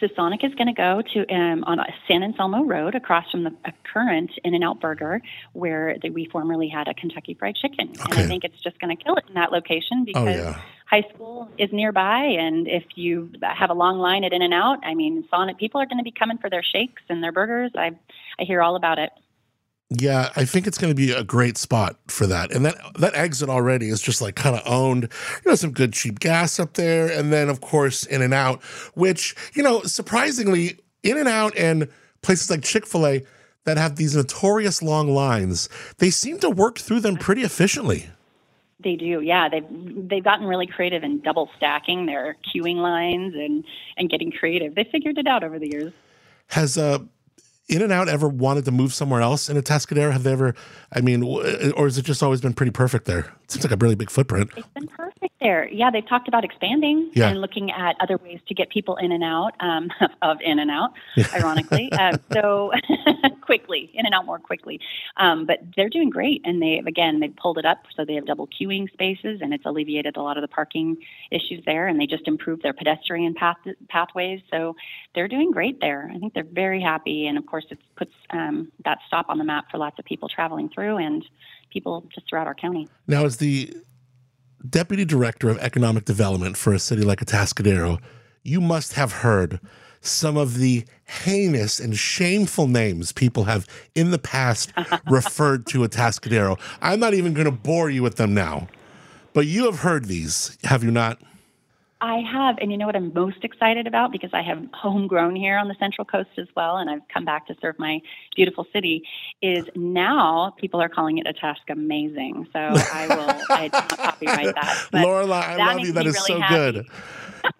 So 0.00 0.08
Sonic 0.16 0.42
is 0.44 0.52
going 0.54 0.66
to 0.66 0.72
go 0.74 1.00
to 1.14 1.32
um, 1.34 1.62
on 1.64 1.78
San 2.08 2.22
Anselmo 2.22 2.64
Road, 2.64 2.94
across 2.94 3.30
from 3.30 3.44
the 3.44 3.52
current 3.90 4.30
In-N-Out 4.44 4.80
Burger, 4.80 5.22
where 5.52 5.96
the, 6.02 6.10
we 6.10 6.26
formerly 6.26 6.68
had 6.68 6.88
a 6.88 6.92
Kentucky 6.92 7.34
Fried 7.34 7.54
Chicken. 7.54 7.90
And 7.90 8.00
Okay. 8.00 8.24
I 8.24 8.26
think 8.26 8.44
it's 8.44 8.60
just 8.62 8.78
going 8.80 8.94
to 8.94 9.02
kill 9.02 9.14
it 9.14 9.24
in 9.28 9.34
that 9.34 9.52
location 9.52 10.04
because 10.04 10.36
yeah. 10.36 10.60
high 10.86 11.04
school 11.14 11.48
is 11.56 11.70
nearby, 11.72 12.18
and 12.18 12.66
if 12.66 12.82
you 12.96 13.30
have 13.42 13.70
a 13.70 13.74
long 13.74 13.98
line 13.98 14.24
at 14.24 14.32
In-N-Out, 14.32 14.80
I 14.84 14.94
mean, 14.94 15.24
Sonic 15.30 15.56
people 15.56 15.80
are 15.80 15.86
going 15.86 15.98
to 15.98 16.04
be 16.04 16.10
coming 16.12 16.36
for 16.38 16.50
their 16.50 16.64
shakes 16.64 17.02
and 17.08 17.22
their 17.22 17.32
burgers. 17.32 17.70
I 17.76 17.92
I 18.38 18.44
hear 18.44 18.60
all 18.62 18.76
about 18.76 18.98
it. 18.98 19.10
Yeah, 19.88 20.30
I 20.34 20.44
think 20.44 20.66
it's 20.66 20.78
going 20.78 20.90
to 20.90 20.96
be 20.96 21.12
a 21.12 21.22
great 21.22 21.56
spot 21.56 21.96
for 22.08 22.26
that. 22.26 22.50
And 22.50 22.64
that 22.66 22.76
that 22.98 23.14
exit 23.14 23.48
already 23.48 23.88
is 23.88 24.00
just 24.00 24.20
like 24.20 24.34
kind 24.34 24.56
of 24.56 24.62
owned. 24.66 25.04
You 25.44 25.50
know, 25.50 25.54
some 25.54 25.70
good 25.70 25.92
cheap 25.92 26.18
gas 26.18 26.58
up 26.58 26.74
there, 26.74 27.06
and 27.06 27.32
then 27.32 27.48
of 27.48 27.60
course 27.60 28.04
In 28.04 28.20
and 28.20 28.34
Out, 28.34 28.62
which 28.94 29.36
you 29.54 29.62
know 29.62 29.82
surprisingly 29.82 30.80
In 31.04 31.16
and 31.16 31.28
Out 31.28 31.56
and 31.56 31.88
places 32.22 32.50
like 32.50 32.64
Chick 32.64 32.84
Fil 32.84 33.06
A 33.06 33.22
that 33.64 33.78
have 33.78 33.94
these 33.96 34.16
notorious 34.16 34.82
long 34.82 35.08
lines, 35.08 35.68
they 35.98 36.10
seem 36.10 36.38
to 36.40 36.50
work 36.50 36.78
through 36.78 37.00
them 37.00 37.16
pretty 37.16 37.42
efficiently. 37.42 38.08
They 38.80 38.96
do, 38.96 39.20
yeah. 39.20 39.48
They've 39.48 40.08
they've 40.08 40.24
gotten 40.24 40.46
really 40.46 40.66
creative 40.66 41.04
in 41.04 41.20
double 41.20 41.48
stacking 41.56 42.06
their 42.06 42.36
queuing 42.52 42.76
lines 42.76 43.34
and 43.34 43.64
and 43.96 44.10
getting 44.10 44.32
creative. 44.32 44.74
They 44.74 44.84
figured 44.84 45.16
it 45.16 45.28
out 45.28 45.44
over 45.44 45.60
the 45.60 45.68
years. 45.70 45.92
Has 46.48 46.76
uh, 46.76 46.98
In 47.68 47.82
and 47.82 47.92
Out 47.92 48.08
ever 48.08 48.28
wanted 48.28 48.64
to 48.66 48.70
move 48.70 48.94
somewhere 48.94 49.20
else 49.20 49.48
in 49.48 49.56
Atascadero? 49.56 50.12
Have 50.12 50.22
they 50.22 50.32
ever? 50.32 50.54
I 50.92 51.00
mean, 51.00 51.22
or 51.24 51.84
has 51.84 51.98
it 51.98 52.04
just 52.04 52.22
always 52.22 52.40
been 52.40 52.54
pretty 52.54 52.70
perfect 52.70 53.06
there? 53.06 53.32
It 53.42 53.50
seems 53.50 53.64
like 53.64 53.72
a 53.72 53.76
really 53.76 53.96
big 53.96 54.10
footprint. 54.10 54.50
It's 54.56 54.68
been 54.68 54.86
perfect 54.86 55.15
there. 55.40 55.68
Yeah, 55.68 55.90
they've 55.90 56.06
talked 56.06 56.28
about 56.28 56.44
expanding 56.44 57.10
Yeah. 57.14 57.28
and 57.28 57.40
looking 57.40 57.70
at 57.70 57.96
other 58.00 58.16
ways 58.16 58.40
to 58.48 58.54
get 58.54 58.70
people 58.70 58.96
in 58.96 59.12
and 59.12 59.22
out 59.22 59.52
um, 59.60 59.90
of 60.22 60.38
in 60.40 60.58
and 60.58 60.70
out, 60.70 60.92
ironically. 61.34 61.90
uh, 61.98 62.16
so 62.32 62.72
quickly, 63.42 63.90
in 63.94 64.06
and 64.06 64.14
out 64.14 64.24
more 64.26 64.38
quickly. 64.38 64.80
Um, 65.16 65.46
but 65.46 65.60
they're 65.76 65.88
doing 65.88 66.10
great, 66.10 66.40
and 66.44 66.60
they've 66.62 66.86
again 66.86 67.20
they've 67.20 67.34
pulled 67.36 67.58
it 67.58 67.64
up 67.64 67.84
so 67.94 68.04
they 68.04 68.14
have 68.14 68.26
double 68.26 68.48
queuing 68.48 68.90
spaces, 68.92 69.40
and 69.42 69.52
it's 69.52 69.66
alleviated 69.66 70.16
a 70.16 70.22
lot 70.22 70.36
of 70.36 70.42
the 70.42 70.48
parking 70.48 70.96
issues 71.30 71.62
there. 71.66 71.86
And 71.86 72.00
they 72.00 72.06
just 72.06 72.26
improved 72.26 72.62
their 72.62 72.72
pedestrian 72.72 73.34
path 73.34 73.56
pathways, 73.88 74.40
so 74.50 74.74
they're 75.14 75.28
doing 75.28 75.50
great 75.50 75.80
there. 75.80 76.10
I 76.14 76.18
think 76.18 76.34
they're 76.34 76.44
very 76.44 76.80
happy, 76.80 77.26
and 77.26 77.36
of 77.38 77.46
course 77.46 77.66
it 77.70 77.78
puts 77.96 78.12
um, 78.30 78.72
that 78.84 78.98
stop 79.06 79.26
on 79.28 79.38
the 79.38 79.44
map 79.44 79.70
for 79.70 79.78
lots 79.78 79.98
of 79.98 80.04
people 80.04 80.28
traveling 80.28 80.68
through 80.68 80.96
and 80.98 81.24
people 81.70 82.04
just 82.14 82.28
throughout 82.28 82.46
our 82.46 82.54
county. 82.54 82.88
Now, 83.06 83.24
as 83.24 83.36
the 83.36 83.74
deputy 84.70 85.04
director 85.04 85.48
of 85.48 85.58
economic 85.58 86.04
development 86.04 86.56
for 86.56 86.72
a 86.72 86.78
city 86.78 87.02
like 87.02 87.20
Atascadero, 87.20 88.00
you 88.42 88.60
must 88.60 88.94
have 88.94 89.12
heard 89.12 89.60
some 90.00 90.36
of 90.36 90.58
the 90.58 90.84
heinous 91.04 91.80
and 91.80 91.96
shameful 91.96 92.68
names 92.68 93.12
people 93.12 93.44
have 93.44 93.66
in 93.94 94.10
the 94.10 94.18
past 94.18 94.72
referred 95.10 95.66
to 95.66 95.80
Atascadero. 95.80 96.58
I'm 96.80 97.00
not 97.00 97.14
even 97.14 97.34
going 97.34 97.46
to 97.46 97.50
bore 97.52 97.90
you 97.90 98.02
with 98.02 98.16
them 98.16 98.34
now, 98.34 98.68
but 99.32 99.46
you 99.46 99.64
have 99.64 99.80
heard 99.80 100.06
these, 100.06 100.56
have 100.64 100.84
you 100.84 100.90
not? 100.90 101.20
I 102.00 102.18
have, 102.30 102.58
and 102.60 102.70
you 102.70 102.76
know 102.76 102.84
what 102.84 102.94
I'm 102.94 103.12
most 103.14 103.42
excited 103.42 103.86
about 103.86 104.12
because 104.12 104.30
I 104.34 104.42
have 104.42 104.62
homegrown 104.74 105.34
here 105.34 105.56
on 105.56 105.68
the 105.68 105.74
Central 105.78 106.04
Coast 106.04 106.28
as 106.36 106.46
well, 106.54 106.76
and 106.76 106.90
I've 106.90 107.00
come 107.12 107.24
back 107.24 107.46
to 107.46 107.56
serve 107.60 107.78
my 107.78 108.00
beautiful 108.34 108.66
city. 108.72 109.02
Is 109.40 109.64
now 109.74 110.54
people 110.58 110.80
are 110.82 110.90
calling 110.90 111.18
it 111.18 111.26
Atascamazing. 111.26 112.52
So 112.52 112.58
I 112.58 113.06
will, 113.08 113.56
I 113.56 113.68
copyright 113.70 114.54
that. 114.54 114.88
But 114.92 115.06
Lorela, 115.06 115.42
I 115.42 115.56
that 115.56 115.76
love 115.76 115.86
you. 115.86 115.92
That 115.92 116.06
is 116.06 116.14
really 116.14 116.26
so 116.26 116.40
happy. 116.40 116.54
good. 116.54 116.86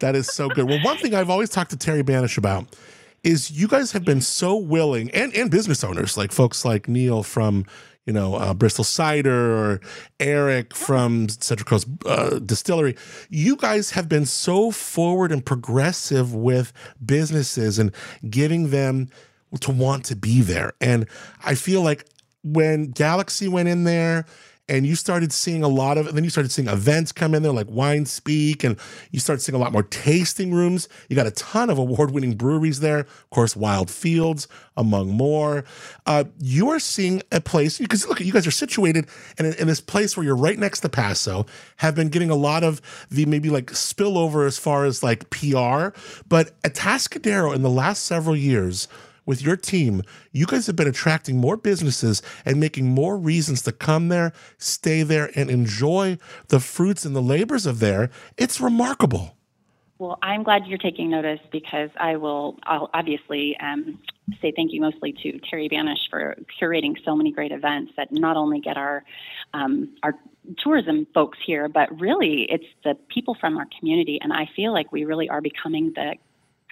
That 0.00 0.14
is 0.14 0.26
so 0.26 0.48
good. 0.48 0.68
Well, 0.68 0.82
one 0.82 0.98
thing 0.98 1.14
I've 1.14 1.30
always 1.30 1.48
talked 1.48 1.70
to 1.70 1.76
Terry 1.76 2.02
Banish 2.02 2.36
about 2.36 2.76
is 3.24 3.50
you 3.50 3.68
guys 3.68 3.92
have 3.92 4.04
been 4.04 4.20
so 4.20 4.56
willing, 4.56 5.10
and 5.12 5.34
and 5.34 5.50
business 5.50 5.82
owners 5.82 6.18
like 6.18 6.30
folks 6.30 6.64
like 6.64 6.88
Neil 6.88 7.22
from 7.22 7.64
you 8.06 8.12
know 8.12 8.36
uh, 8.36 8.54
Bristol 8.54 8.84
Cider 8.84 9.56
or 9.56 9.80
Eric 10.18 10.74
from 10.74 11.28
Central 11.28 11.66
Coast 11.66 11.88
uh, 12.06 12.38
Distillery. 12.38 12.96
You 13.28 13.56
guys 13.56 13.90
have 13.90 14.08
been 14.08 14.24
so 14.24 14.70
forward 14.70 15.32
and 15.32 15.44
progressive 15.44 16.34
with 16.34 16.72
businesses 17.04 17.78
and 17.78 17.92
giving 18.30 18.70
them 18.70 19.10
to 19.60 19.70
want 19.70 20.04
to 20.06 20.16
be 20.16 20.40
there. 20.40 20.72
And 20.80 21.06
I 21.44 21.54
feel 21.54 21.82
like 21.82 22.06
when 22.42 22.90
Galaxy 22.90 23.48
went 23.48 23.68
in 23.68 23.84
there 23.84 24.24
and 24.68 24.86
you 24.86 24.96
started 24.96 25.32
seeing 25.32 25.62
a 25.62 25.68
lot 25.68 25.96
of, 25.96 26.08
and 26.08 26.16
then 26.16 26.24
you 26.24 26.30
started 26.30 26.50
seeing 26.50 26.68
events 26.68 27.12
come 27.12 27.34
in 27.34 27.42
there 27.42 27.52
like 27.52 27.70
Wine 27.70 28.04
Speak, 28.04 28.64
and 28.64 28.76
you 29.12 29.20
started 29.20 29.40
seeing 29.40 29.54
a 29.54 29.58
lot 29.58 29.72
more 29.72 29.84
tasting 29.84 30.52
rooms. 30.52 30.88
You 31.08 31.14
got 31.16 31.26
a 31.26 31.30
ton 31.32 31.70
of 31.70 31.78
award 31.78 32.10
winning 32.10 32.34
breweries 32.34 32.80
there, 32.80 33.00
of 33.00 33.30
course, 33.30 33.54
Wild 33.54 33.90
Fields, 33.90 34.48
among 34.76 35.10
more. 35.10 35.64
Uh, 36.04 36.24
you 36.40 36.68
are 36.70 36.80
seeing 36.80 37.22
a 37.30 37.40
place, 37.40 37.78
because 37.78 38.08
look, 38.08 38.20
you 38.20 38.32
guys 38.32 38.46
are 38.46 38.52
situated 38.52 39.06
in, 39.38 39.46
in 39.54 39.68
this 39.68 39.80
place 39.80 40.16
where 40.16 40.24
you're 40.24 40.36
right 40.36 40.58
next 40.58 40.80
to 40.80 40.88
Paso, 40.88 41.46
have 41.76 41.94
been 41.94 42.08
getting 42.08 42.30
a 42.30 42.36
lot 42.36 42.64
of 42.64 42.82
the 43.10 43.24
maybe 43.26 43.50
like 43.50 43.66
spillover 43.66 44.46
as 44.46 44.58
far 44.58 44.84
as 44.84 45.02
like 45.02 45.30
PR. 45.30 45.88
But 46.28 46.60
Atascadero 46.62 47.54
in 47.54 47.62
the 47.62 47.70
last 47.70 48.04
several 48.04 48.36
years, 48.36 48.88
with 49.26 49.42
your 49.42 49.56
team, 49.56 50.02
you 50.32 50.46
guys 50.46 50.66
have 50.66 50.76
been 50.76 50.88
attracting 50.88 51.36
more 51.36 51.56
businesses 51.56 52.22
and 52.44 52.58
making 52.58 52.88
more 52.88 53.18
reasons 53.18 53.62
to 53.62 53.72
come 53.72 54.08
there, 54.08 54.32
stay 54.56 55.02
there, 55.02 55.30
and 55.34 55.50
enjoy 55.50 56.16
the 56.48 56.60
fruits 56.60 57.04
and 57.04 57.14
the 57.14 57.20
labors 57.20 57.66
of 57.66 57.80
there. 57.80 58.10
It's 58.38 58.60
remarkable. 58.60 59.36
Well, 59.98 60.18
I'm 60.22 60.42
glad 60.42 60.66
you're 60.66 60.76
taking 60.76 61.10
notice 61.10 61.40
because 61.50 61.88
I 61.98 62.16
will 62.16 62.58
I'll 62.64 62.90
obviously 62.92 63.56
um, 63.60 63.98
say 64.42 64.52
thank 64.54 64.72
you 64.72 64.80
mostly 64.80 65.14
to 65.22 65.38
Terry 65.50 65.68
Banish 65.68 65.98
for 66.10 66.36
curating 66.60 66.94
so 67.02 67.16
many 67.16 67.32
great 67.32 67.50
events 67.50 67.92
that 67.96 68.12
not 68.12 68.36
only 68.36 68.60
get 68.60 68.76
our 68.76 69.04
um, 69.54 69.96
our 70.02 70.14
tourism 70.58 71.06
folks 71.14 71.38
here, 71.44 71.68
but 71.68 71.98
really 71.98 72.46
it's 72.50 72.66
the 72.84 72.94
people 73.08 73.36
from 73.40 73.56
our 73.56 73.66
community. 73.78 74.18
And 74.20 74.34
I 74.34 74.48
feel 74.54 74.72
like 74.72 74.92
we 74.92 75.04
really 75.04 75.30
are 75.30 75.40
becoming 75.40 75.92
the 75.94 76.16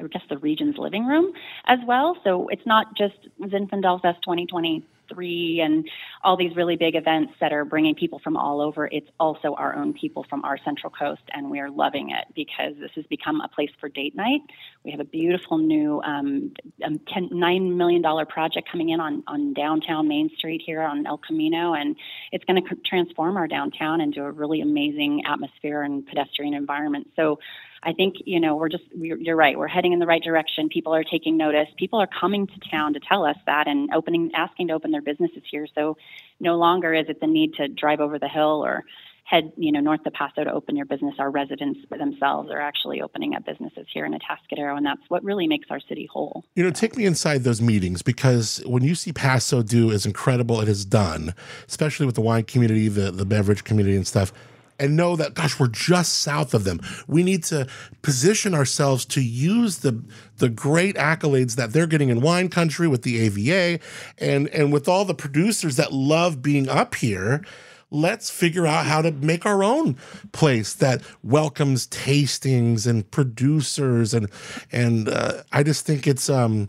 I 0.01 0.07
guess 0.09 0.23
the 0.29 0.39
region's 0.39 0.77
living 0.77 1.07
room 1.07 1.33
as 1.67 1.79
well. 1.87 2.17
So 2.25 2.49
it's 2.49 2.67
not 2.67 2.97
just 2.97 3.15
Zinfandel 3.41 4.03
Fest 4.03 4.19
2023 4.23 5.61
and 5.61 5.89
all 6.23 6.37
these 6.37 6.57
really 6.57 6.77
big 6.77 6.97
events 6.97 7.35
that 7.41 7.53
are 7.53 7.65
bringing 7.65 7.95
people 7.95 8.19
from 8.19 8.37
all 8.37 8.61
over. 8.61 8.89
It's 8.91 9.09
also 9.21 9.55
our 9.55 9.77
own 9.77 9.93
people 9.93 10.25
from 10.29 10.45
our 10.45 10.59
Central 10.65 10.91
Coast, 10.91 11.23
and 11.33 11.51
we're 11.51 11.71
loving 11.71 12.11
it 12.11 12.25
because 12.35 12.75
this 12.81 12.91
has 12.97 13.05
become 13.07 13.41
a 13.41 13.49
place 13.49 13.71
for 13.79 13.89
date 13.89 14.17
night. 14.17 14.41
We 14.85 14.91
have 14.91 15.01
a 15.01 15.05
beautiful 15.05 15.59
new 15.59 16.01
um, 16.03 16.53
um, 16.85 16.99
$10, 16.99 17.33
$9 17.33 17.77
million 17.77 18.03
project 18.27 18.69
coming 18.71 18.89
in 18.91 19.01
on, 19.01 19.23
on 19.27 19.53
downtown 19.53 20.09
Main 20.09 20.31
Street 20.37 20.63
here 20.65 20.83
on 20.83 21.07
El 21.07 21.19
Camino, 21.19 21.75
and 21.75 21.95
it's 22.33 22.45
going 22.45 22.63
to 22.63 22.77
transform 22.85 23.37
our 23.37 23.47
downtown 23.47 24.01
into 24.01 24.25
a 24.25 24.31
really 24.31 24.61
amazing 24.61 25.23
atmosphere 25.27 25.83
and 25.83 26.07
pedestrian 26.07 26.55
environment. 26.55 27.11
So 27.15 27.39
I 27.85 27.93
think 27.93 28.17
you 28.25 28.41
know 28.41 28.57
we're 28.57 28.69
just 28.69 28.85
we're, 28.95 29.17
you're 29.17 29.37
right. 29.37 29.59
We're 29.59 29.69
heading 29.69 29.93
in 29.93 29.99
the 29.99 30.07
right 30.07 30.23
direction. 30.23 30.69
People 30.69 30.95
are 30.95 31.05
taking 31.05 31.37
notice. 31.37 31.69
People 31.77 32.01
are 32.01 32.09
coming 32.09 32.47
to 32.47 32.71
town 32.71 32.95
to 32.95 33.01
tell 33.01 33.25
us 33.25 33.37
that 33.47 33.69
and 33.69 33.91
opening, 33.93 34.31
asking 34.35 34.69
to 34.69 34.75
open 34.75 34.91
their 34.91 35.03
businesses 35.03 35.43
here. 35.51 35.67
So 35.75 35.97
no 36.41 36.57
longer 36.57 36.95
is 36.95 37.07
it 37.09 37.21
the 37.21 37.27
need 37.27 37.55
to 37.55 37.69
drive 37.69 38.01
over 38.01 38.19
the 38.19 38.29
hill 38.29 38.65
or 38.65 38.85
head 39.25 39.53
you 39.57 39.73
know 39.73 39.81
north 39.81 40.03
to 40.05 40.11
Paso 40.11 40.45
to 40.45 40.53
open 40.53 40.77
your 40.77 40.87
business. 40.87 41.15
Our 41.19 41.31
residents 41.31 41.81
themselves 41.91 42.51
are 42.51 42.61
actually 42.61 43.01
opening 43.01 43.35
up 43.35 43.45
businesses 43.45 43.87
here 43.93 44.05
in 44.05 44.13
Atascadero, 44.13 44.77
and 44.77 44.87
that's 44.87 45.03
what 45.09 45.25
really 45.25 45.47
makes 45.47 45.71
our 45.71 45.81
city 45.81 46.09
whole. 46.11 46.45
You 46.55 46.65
know, 46.65 46.71
take 46.71 46.97
me 46.97 47.05
inside 47.05 47.45
those 47.45 47.61
meetings 47.61 48.03
because 48.03 48.63
when 48.67 48.83
you 48.83 48.95
see 48.95 49.13
Paso 49.13 49.63
do 49.63 49.91
as 49.91 50.07
incredible 50.07 50.61
it 50.61 50.69
has 50.69 50.85
done, 50.85 51.35
especially 51.67 52.07
with 52.07 52.15
the 52.15 52.21
wine 52.21 52.45
community, 52.45 52.89
the, 52.89 53.11
the 53.11 53.25
beverage 53.25 53.65
community, 53.65 53.97
and 53.97 54.07
stuff, 54.07 54.33
and 54.79 54.97
know 54.97 55.17
that 55.17 55.35
gosh 55.35 55.59
we're 55.59 55.69
just 55.69 56.15
south 56.15 56.55
of 56.55 56.65
them. 56.65 56.81
We 57.07 57.23
need 57.23 57.45
to 57.45 57.67
position 58.03 58.55
ourselves 58.55 59.05
to 59.07 59.21
use 59.21 59.79
the 59.79 60.03
the 60.39 60.49
great 60.49 60.97
accolades 60.97 61.57
that 61.57 61.73
they're 61.73 61.87
getting 61.87 62.09
in 62.09 62.21
wine 62.21 62.49
country 62.49 62.89
with 62.89 63.03
the 63.03 63.21
ava 63.21 63.81
and 64.19 64.49
and 64.49 64.73
with 64.73 64.89
all 64.89 65.05
the 65.05 65.15
producers 65.15 65.77
that 65.77 65.93
love 65.93 66.43
being 66.43 66.69
up 66.69 66.95
here 66.97 67.45
let's 67.91 68.29
figure 68.29 68.67
out 68.67 68.87
how 68.87 69.01
to 69.01 69.13
make 69.13 69.47
our 69.47 69.63
own 69.63 69.97
place 70.33 70.75
that 70.75 71.01
welcomes 71.23 71.87
tastings 71.87 72.87
and 72.87 73.09
producers. 73.11 74.13
And 74.13 74.29
and 74.73 75.09
uh, 75.09 75.43
i 75.53 75.63
just 75.63 75.87
think 75.87 76.07
it's 76.07 76.29
um 76.29 76.69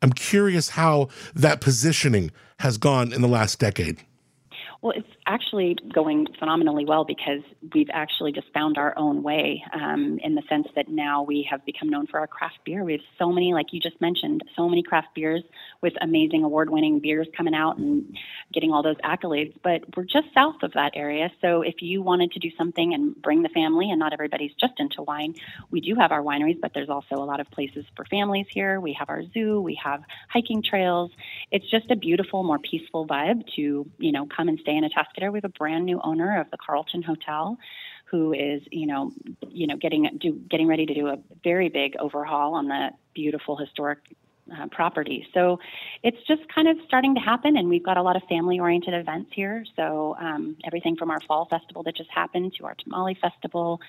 i'm 0.00 0.12
curious 0.12 0.70
how 0.70 1.08
that 1.34 1.60
positioning 1.60 2.30
has 2.58 2.78
gone 2.78 3.12
in 3.12 3.20
the 3.22 3.28
last 3.28 3.58
decade. 3.58 3.98
Well, 4.80 4.92
it's 4.96 5.08
actually 5.32 5.76
going 5.92 6.26
phenomenally 6.38 6.84
well 6.84 7.04
because 7.04 7.40
we've 7.74 7.88
actually 7.92 8.32
just 8.32 8.46
found 8.54 8.78
our 8.78 8.96
own 8.96 9.22
way 9.22 9.62
um, 9.72 10.18
in 10.22 10.34
the 10.34 10.42
sense 10.48 10.68
that 10.76 10.88
now 10.88 11.22
we 11.22 11.46
have 11.50 11.64
become 11.66 11.88
known 11.88 12.06
for 12.06 12.20
our 12.20 12.26
craft 12.26 12.58
beer. 12.64 12.84
We 12.84 12.92
have 12.92 13.00
so 13.18 13.32
many, 13.32 13.52
like 13.52 13.72
you 13.72 13.80
just 13.80 14.00
mentioned, 14.00 14.42
so 14.54 14.68
many 14.68 14.82
craft 14.82 15.08
beers 15.14 15.42
with 15.82 15.94
amazing 16.00 16.44
award 16.44 16.70
winning 16.70 17.00
beers 17.00 17.26
coming 17.36 17.54
out 17.54 17.78
and 17.78 18.16
getting 18.52 18.70
all 18.70 18.82
those 18.82 18.96
accolades. 19.04 19.54
But 19.62 19.96
we're 19.96 20.04
just 20.04 20.28
south 20.34 20.62
of 20.62 20.72
that 20.74 20.92
area. 20.94 21.30
So 21.40 21.62
if 21.62 21.82
you 21.82 22.02
wanted 22.02 22.32
to 22.32 22.38
do 22.38 22.50
something 22.56 22.94
and 22.94 23.20
bring 23.20 23.42
the 23.42 23.48
family, 23.48 23.90
and 23.90 23.98
not 23.98 24.12
everybody's 24.12 24.54
just 24.60 24.74
into 24.78 25.02
wine, 25.02 25.34
we 25.70 25.80
do 25.80 25.96
have 25.96 26.12
our 26.12 26.22
wineries, 26.22 26.60
but 26.60 26.72
there's 26.74 26.90
also 26.90 27.16
a 27.16 27.24
lot 27.24 27.40
of 27.40 27.50
places 27.50 27.84
for 27.96 28.04
families 28.04 28.46
here. 28.50 28.80
We 28.80 28.92
have 28.98 29.08
our 29.08 29.24
zoo, 29.34 29.60
we 29.60 29.78
have 29.82 30.02
hiking 30.28 30.62
trails. 30.62 31.10
It's 31.50 31.68
just 31.68 31.90
a 31.90 31.96
beautiful, 31.96 32.44
more 32.44 32.58
peaceful 32.58 33.06
vibe 33.06 33.44
to, 33.56 33.90
you 33.98 34.12
know, 34.12 34.26
come 34.26 34.48
and 34.48 34.58
stay 34.60 34.76
in 34.76 34.84
a 34.84 34.92
Atascadero. 34.92 35.21
We 35.30 35.38
have 35.38 35.44
a 35.44 35.48
brand 35.50 35.84
new 35.84 36.00
owner 36.02 36.40
of 36.40 36.50
the 36.50 36.56
Carlton 36.56 37.02
Hotel 37.02 37.58
who 38.06 38.34
is, 38.34 38.62
you 38.70 38.86
know, 38.86 39.10
you 39.48 39.66
know, 39.66 39.76
getting 39.76 40.18
do, 40.20 40.32
getting 40.50 40.66
ready 40.66 40.84
to 40.84 40.94
do 40.94 41.08
a 41.08 41.18
very 41.42 41.70
big 41.70 41.96
overhaul 41.98 42.54
on 42.54 42.68
the 42.68 42.90
beautiful 43.14 43.56
historic 43.56 44.00
uh, 44.54 44.66
property. 44.68 45.26
So 45.32 45.60
it's 46.02 46.18
just 46.26 46.46
kind 46.48 46.68
of 46.68 46.76
starting 46.86 47.14
to 47.14 47.20
happen, 47.20 47.56
and 47.56 47.68
we've 47.68 47.82
got 47.82 47.96
a 47.96 48.02
lot 48.02 48.16
of 48.16 48.22
family-oriented 48.24 48.92
events 48.92 49.30
here. 49.32 49.64
So 49.76 50.16
um, 50.18 50.56
everything 50.64 50.96
from 50.96 51.10
our 51.10 51.20
fall 51.20 51.46
festival 51.46 51.82
that 51.84 51.96
just 51.96 52.10
happened 52.10 52.54
to 52.58 52.66
our 52.66 52.74
tamale 52.74 53.14
festival, 53.14 53.80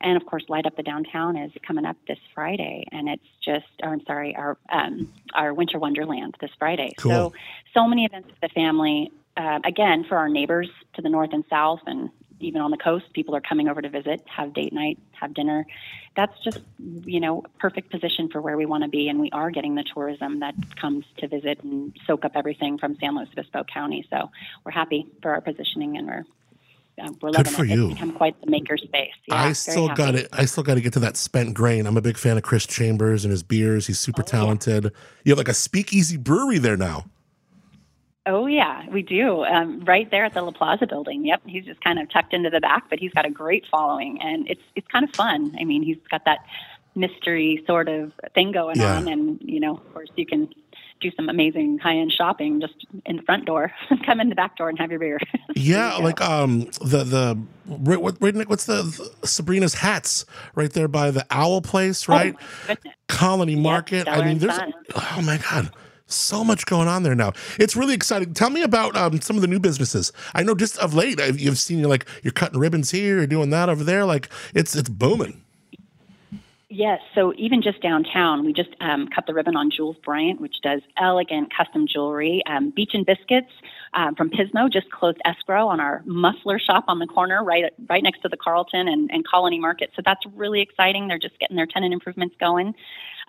and 0.00 0.16
of 0.16 0.26
course, 0.26 0.44
light 0.48 0.66
up 0.66 0.76
the 0.76 0.82
downtown 0.82 1.36
is 1.36 1.50
coming 1.66 1.84
up 1.84 1.96
this 2.06 2.18
Friday, 2.34 2.84
and 2.92 3.08
it's 3.08 3.26
just, 3.44 3.66
or 3.82 3.90
I'm 3.90 4.04
sorry, 4.04 4.36
our 4.36 4.58
um, 4.68 5.12
our 5.34 5.54
winter 5.54 5.78
wonderland 5.78 6.36
this 6.40 6.50
Friday. 6.58 6.92
Cool. 6.98 7.10
So 7.10 7.32
so 7.74 7.88
many 7.88 8.04
events 8.04 8.28
for 8.28 8.46
the 8.46 8.52
family. 8.52 9.10
Uh, 9.36 9.60
again, 9.64 10.04
for 10.04 10.16
our 10.18 10.28
neighbors 10.28 10.68
to 10.94 11.02
the 11.02 11.08
north 11.08 11.30
and 11.32 11.44
south, 11.48 11.80
and 11.86 12.10
even 12.40 12.60
on 12.60 12.70
the 12.70 12.76
coast, 12.76 13.06
people 13.14 13.34
are 13.36 13.40
coming 13.40 13.68
over 13.68 13.80
to 13.80 13.88
visit, 13.88 14.20
have 14.26 14.52
date 14.52 14.72
night, 14.72 14.98
have 15.12 15.32
dinner. 15.32 15.64
That's 16.16 16.38
just, 16.42 16.60
you 17.04 17.20
know, 17.20 17.44
perfect 17.58 17.90
position 17.90 18.28
for 18.28 18.40
where 18.42 18.56
we 18.56 18.66
want 18.66 18.82
to 18.82 18.90
be. 18.90 19.08
And 19.08 19.20
we 19.20 19.30
are 19.30 19.50
getting 19.50 19.74
the 19.76 19.84
tourism 19.84 20.40
that 20.40 20.54
comes 20.76 21.04
to 21.18 21.28
visit 21.28 21.62
and 21.62 21.96
soak 22.06 22.24
up 22.24 22.32
everything 22.34 22.78
from 22.78 22.96
San 22.96 23.16
Luis 23.16 23.28
Obispo 23.32 23.64
County. 23.64 24.04
So 24.10 24.30
we're 24.64 24.72
happy 24.72 25.06
for 25.22 25.30
our 25.30 25.40
positioning 25.40 25.96
and 25.96 26.06
we're, 26.08 26.24
uh, 27.00 27.08
we're 27.22 27.30
Good 27.30 27.48
for 27.48 27.64
it. 27.64 27.70
you. 27.70 27.86
It's 27.86 27.94
become 27.94 28.12
quite 28.12 28.38
the 28.42 28.50
maker 28.50 28.76
space. 28.76 29.14
Yeah, 29.28 29.36
I 29.36 29.52
still 29.52 29.88
got 29.94 30.14
it. 30.16 30.28
I 30.32 30.44
still 30.44 30.64
got 30.64 30.74
to 30.74 30.80
get 30.82 30.92
to 30.94 31.00
that 31.00 31.16
spent 31.16 31.54
grain. 31.54 31.86
I'm 31.86 31.96
a 31.96 32.02
big 32.02 32.18
fan 32.18 32.36
of 32.36 32.42
Chris 32.42 32.66
Chambers 32.66 33.24
and 33.24 33.30
his 33.30 33.42
beers. 33.44 33.86
He's 33.86 33.96
Oh, 34.02 34.06
super 34.10 34.22
talented. 34.22 34.92
You 35.24 35.30
have 35.30 35.38
like 35.38 35.48
a 35.48 35.54
speakeasy 35.54 36.16
brewery 36.16 36.58
there 36.58 36.76
now. 36.76 37.06
Oh 38.24 38.46
yeah, 38.46 38.88
we 38.88 39.02
do. 39.02 39.44
Um, 39.44 39.80
right 39.84 40.08
there 40.10 40.24
at 40.24 40.34
the 40.34 40.42
La 40.42 40.52
Plaza 40.52 40.86
building. 40.86 41.24
Yep, 41.26 41.42
he's 41.46 41.64
just 41.64 41.80
kind 41.82 41.98
of 41.98 42.08
tucked 42.10 42.32
into 42.32 42.50
the 42.50 42.60
back, 42.60 42.84
but 42.88 42.98
he's 43.00 43.12
got 43.12 43.26
a 43.26 43.30
great 43.30 43.64
following, 43.70 44.20
and 44.22 44.48
it's 44.48 44.62
it's 44.76 44.86
kind 44.88 45.04
of 45.08 45.14
fun. 45.14 45.56
I 45.60 45.64
mean, 45.64 45.82
he's 45.82 45.96
got 46.10 46.24
that 46.26 46.38
mystery 46.94 47.62
sort 47.66 47.88
of 47.88 48.12
thing 48.34 48.52
going 48.52 48.76
Yeah. 48.78 48.96
on, 48.96 49.08
and 49.08 49.38
you 49.42 49.58
know, 49.58 49.76
of 49.76 49.92
course, 49.92 50.08
you 50.14 50.24
can 50.26 50.48
do 51.00 51.10
some 51.16 51.28
amazing 51.28 51.78
high 51.78 51.96
end 51.96 52.12
shopping 52.12 52.60
just 52.60 52.74
in 53.06 53.16
the 53.16 53.22
front 53.22 53.44
door. 53.44 53.72
Come 54.06 54.20
in 54.20 54.28
the 54.28 54.36
back 54.36 54.56
door 54.56 54.68
and 54.68 54.78
have 54.78 54.90
your 54.90 55.00
beer. 55.00 55.18
Yeah, 55.54 55.96
like 55.96 56.20
um 56.20 56.60
the 56.80 57.04
the 57.04 57.38
right, 57.66 58.00
what 58.00 58.16
right, 58.20 58.48
what's 58.48 58.64
the, 58.66 58.82
the 59.20 59.26
Sabrina's 59.26 59.74
hats 59.74 60.24
right 60.54 60.72
there 60.72 60.88
by 60.88 61.10
the 61.10 61.26
Owl 61.30 61.60
Place, 61.60 62.08
right? 62.08 62.34
Oh, 62.38 62.44
my 62.68 62.74
goodness. 62.74 62.94
Colony 63.08 63.56
Market. 63.56 64.08
I 64.08 64.24
mean, 64.24 64.38
there's 64.38 64.54
Son. 64.56 64.72
oh 64.96 65.20
my 65.22 65.38
god, 65.50 65.70
so 66.12 66.44
much 66.44 66.66
going 66.66 66.88
on 66.88 67.02
there 67.02 67.14
now. 67.14 67.32
It's 67.58 67.76
really 67.76 67.94
exciting. 67.94 68.34
Tell 68.34 68.50
me 68.50 68.62
about 68.62 68.96
um, 68.96 69.20
some 69.20 69.36
of 69.36 69.42
the 69.42 69.48
new 69.48 69.60
businesses. 69.60 70.12
I 70.34 70.42
know 70.42 70.54
just 70.54 70.78
of 70.78 70.94
late 70.94 71.20
I've, 71.20 71.40
you've 71.40 71.58
seen 71.58 71.82
like 71.82 72.06
you're 72.22 72.32
cutting 72.32 72.58
ribbons 72.58 72.90
here, 72.90 73.18
you're 73.18 73.26
doing 73.26 73.50
that 73.50 73.68
over 73.68 73.84
there. 73.84 74.04
Like 74.04 74.28
it's 74.54 74.74
it's 74.76 74.88
booming. 74.88 75.42
Yes, 76.74 77.00
so 77.14 77.34
even 77.36 77.60
just 77.60 77.82
downtown, 77.82 78.46
we 78.46 78.54
just 78.54 78.70
um, 78.80 79.06
cut 79.14 79.26
the 79.26 79.34
ribbon 79.34 79.56
on 79.56 79.70
Jules 79.70 79.98
Bryant, 80.02 80.40
which 80.40 80.56
does 80.62 80.80
elegant 80.96 81.52
custom 81.54 81.86
jewelry. 81.86 82.42
Um, 82.46 82.70
Beach 82.70 82.92
and 82.94 83.04
Biscuits 83.04 83.50
um, 83.92 84.14
from 84.14 84.30
Pismo 84.30 84.72
just 84.72 84.90
closed 84.90 85.18
escrow 85.26 85.68
on 85.68 85.80
our 85.80 86.00
muffler 86.06 86.58
shop 86.58 86.84
on 86.88 86.98
the 86.98 87.06
corner, 87.06 87.44
right 87.44 87.64
right 87.90 88.02
next 88.02 88.22
to 88.22 88.30
the 88.30 88.38
Carlton 88.38 88.88
and, 88.88 89.10
and 89.12 89.26
Colony 89.26 89.58
Market. 89.58 89.90
So 89.94 90.00
that's 90.02 90.24
really 90.34 90.62
exciting. 90.62 91.08
They're 91.08 91.18
just 91.18 91.38
getting 91.38 91.56
their 91.56 91.66
tenant 91.66 91.92
improvements 91.92 92.36
going. 92.40 92.74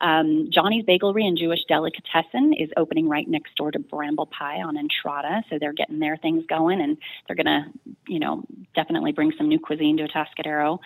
Um, 0.04 0.50
Johnny's 0.52 0.84
Bagelry 0.86 1.24
and 1.24 1.38
Jewish 1.38 1.64
Delicatessen 1.68 2.54
is 2.54 2.70
opening 2.78 3.08
right 3.08 3.28
next 3.28 3.56
door 3.56 3.72
to 3.72 3.80
Bramble 3.80 4.26
Pie 4.28 4.62
on 4.62 4.78
Entrada. 4.78 5.44
So 5.50 5.58
they're 5.60 5.74
getting 5.74 6.00
their 6.00 6.18
things 6.18 6.46
going, 6.46 6.82
and 6.82 6.98
they're 7.26 7.36
going 7.38 7.46
to, 7.46 7.66
you 8.08 8.20
know, 8.20 8.44
definitely 8.76 9.14
bring 9.14 9.32
some 9.38 9.48
new 9.48 9.60
cuisine 9.60 9.98
to 9.98 10.08
Atascadero. 10.08 10.80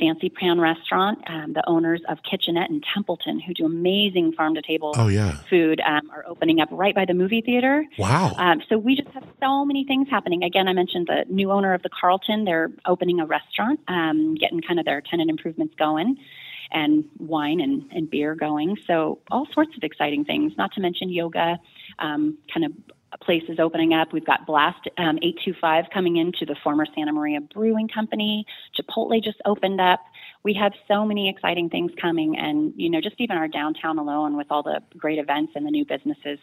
Fancy 0.00 0.30
Pan 0.30 0.58
Restaurant, 0.58 1.18
um, 1.28 1.52
the 1.52 1.62
owners 1.68 2.00
of 2.08 2.16
Kitchenette 2.22 2.70
in 2.70 2.80
Templeton, 2.94 3.38
who 3.38 3.52
do 3.52 3.66
amazing 3.66 4.32
farm 4.32 4.54
to 4.54 4.62
table 4.62 4.94
Oh, 4.96 5.08
yeah. 5.08 5.36
food, 5.50 5.82
um, 5.86 6.10
are 6.10 6.24
opening 6.26 6.60
up 6.60 6.70
right 6.72 6.94
by 6.94 7.04
the 7.04 7.12
movie 7.12 7.42
theater. 7.42 7.84
Wow. 7.98 8.32
Um, 8.38 8.62
so 8.70 8.78
we 8.78 8.96
just 8.96 9.08
have 9.10 9.24
so 9.38 9.66
many 9.66 9.84
things 9.84 10.08
happening. 10.08 10.44
Again, 10.44 10.66
I 10.66 10.72
mentioned 10.72 11.08
the 11.08 11.26
new 11.28 11.50
owner 11.52 11.74
of 11.74 11.82
the 11.82 11.90
Carlton. 11.90 12.46
They're 12.46 12.70
opening 12.86 13.20
a 13.20 13.26
restaurant, 13.26 13.80
um, 13.88 14.34
getting 14.34 14.62
kind 14.62 14.78
of 14.78 14.86
their 14.86 15.02
tenant 15.02 15.28
improvements 15.28 15.74
going, 15.78 16.16
and 16.72 17.04
wine 17.18 17.60
and, 17.60 17.84
and 17.92 18.10
beer 18.10 18.34
going. 18.34 18.76
So 18.86 19.20
all 19.30 19.46
sorts 19.52 19.76
of 19.76 19.82
exciting 19.82 20.24
things. 20.24 20.52
Not 20.56 20.72
to 20.72 20.80
mention 20.80 21.10
yoga, 21.10 21.58
um, 21.98 22.38
kind 22.52 22.64
of 22.64 22.72
places 23.20 23.58
opening 23.58 23.92
up. 23.92 24.12
We've 24.12 24.24
got 24.24 24.46
Blast 24.46 24.88
um, 24.98 25.18
825 25.22 25.86
coming 25.92 26.16
into 26.16 26.46
the 26.46 26.56
former 26.62 26.86
Santa 26.94 27.12
Maria 27.12 27.40
Brewing 27.40 27.88
Company. 27.88 28.46
Chipotle 28.78 29.22
just 29.22 29.40
opened 29.44 29.80
up. 29.80 30.00
We 30.42 30.54
have 30.54 30.72
so 30.88 31.04
many 31.04 31.28
exciting 31.28 31.68
things 31.68 31.92
coming, 32.00 32.36
and 32.36 32.72
you 32.76 32.90
know, 32.90 33.00
just 33.00 33.16
even 33.18 33.36
our 33.36 33.48
downtown 33.48 33.98
alone, 33.98 34.36
with 34.36 34.48
all 34.50 34.62
the 34.62 34.80
great 34.96 35.18
events 35.18 35.52
and 35.54 35.64
the 35.66 35.70
new 35.70 35.84
businesses 35.84 36.38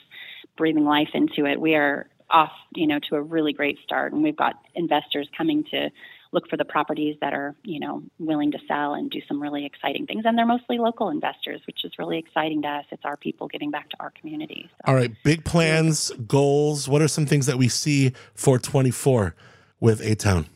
breathing 0.58 0.86
life 0.86 1.10
into 1.14 1.46
it, 1.46 1.60
we 1.60 1.76
are 1.76 2.08
off, 2.30 2.52
you 2.76 2.88
know, 2.88 3.00
to 3.10 3.16
a 3.16 3.22
really 3.22 3.54
great 3.54 3.78
start. 3.84 4.14
And 4.14 4.24
we've 4.24 4.38
got 4.38 4.56
investors 4.76 5.28
coming 5.36 5.64
to 5.72 5.90
look 6.32 6.50
for 6.50 6.58
the 6.58 6.66
properties 6.66 7.18
that 7.22 7.34
are, 7.34 7.56
you 7.64 7.80
know, 7.80 8.04
willing 8.20 8.52
to 8.52 8.60
sell 8.68 8.94
and 8.94 9.10
do 9.10 9.20
some 9.28 9.42
really 9.42 9.66
exciting 9.66 10.06
things. 10.06 10.24
And 10.26 10.38
they're 10.38 10.46
mostly 10.46 10.78
local 10.78 11.10
investors, 11.10 11.62
which 11.66 11.84
is 11.84 11.94
really 11.98 12.18
exciting 12.18 12.62
to 12.64 12.68
us. 12.68 12.86
It's 12.92 13.04
our 13.06 13.18
people 13.18 13.48
giving 13.48 13.72
back 13.72 13.90
to 13.90 13.98
our 14.00 14.12
community. 14.12 14.70
So. 14.70 14.92
All 14.92 14.96
right. 14.96 15.12
Big 15.24 15.44
plans, 15.44 16.12
goals. 16.28 16.88
What 16.88 17.02
are 17.02 17.08
some 17.08 17.26
things 17.26 17.46
that 17.48 17.58
we 17.58 17.68
see 17.68 18.14
for 18.36 18.60
24 18.60 19.36
with 19.80 20.02
A 20.02 20.16
Town? 20.16 20.48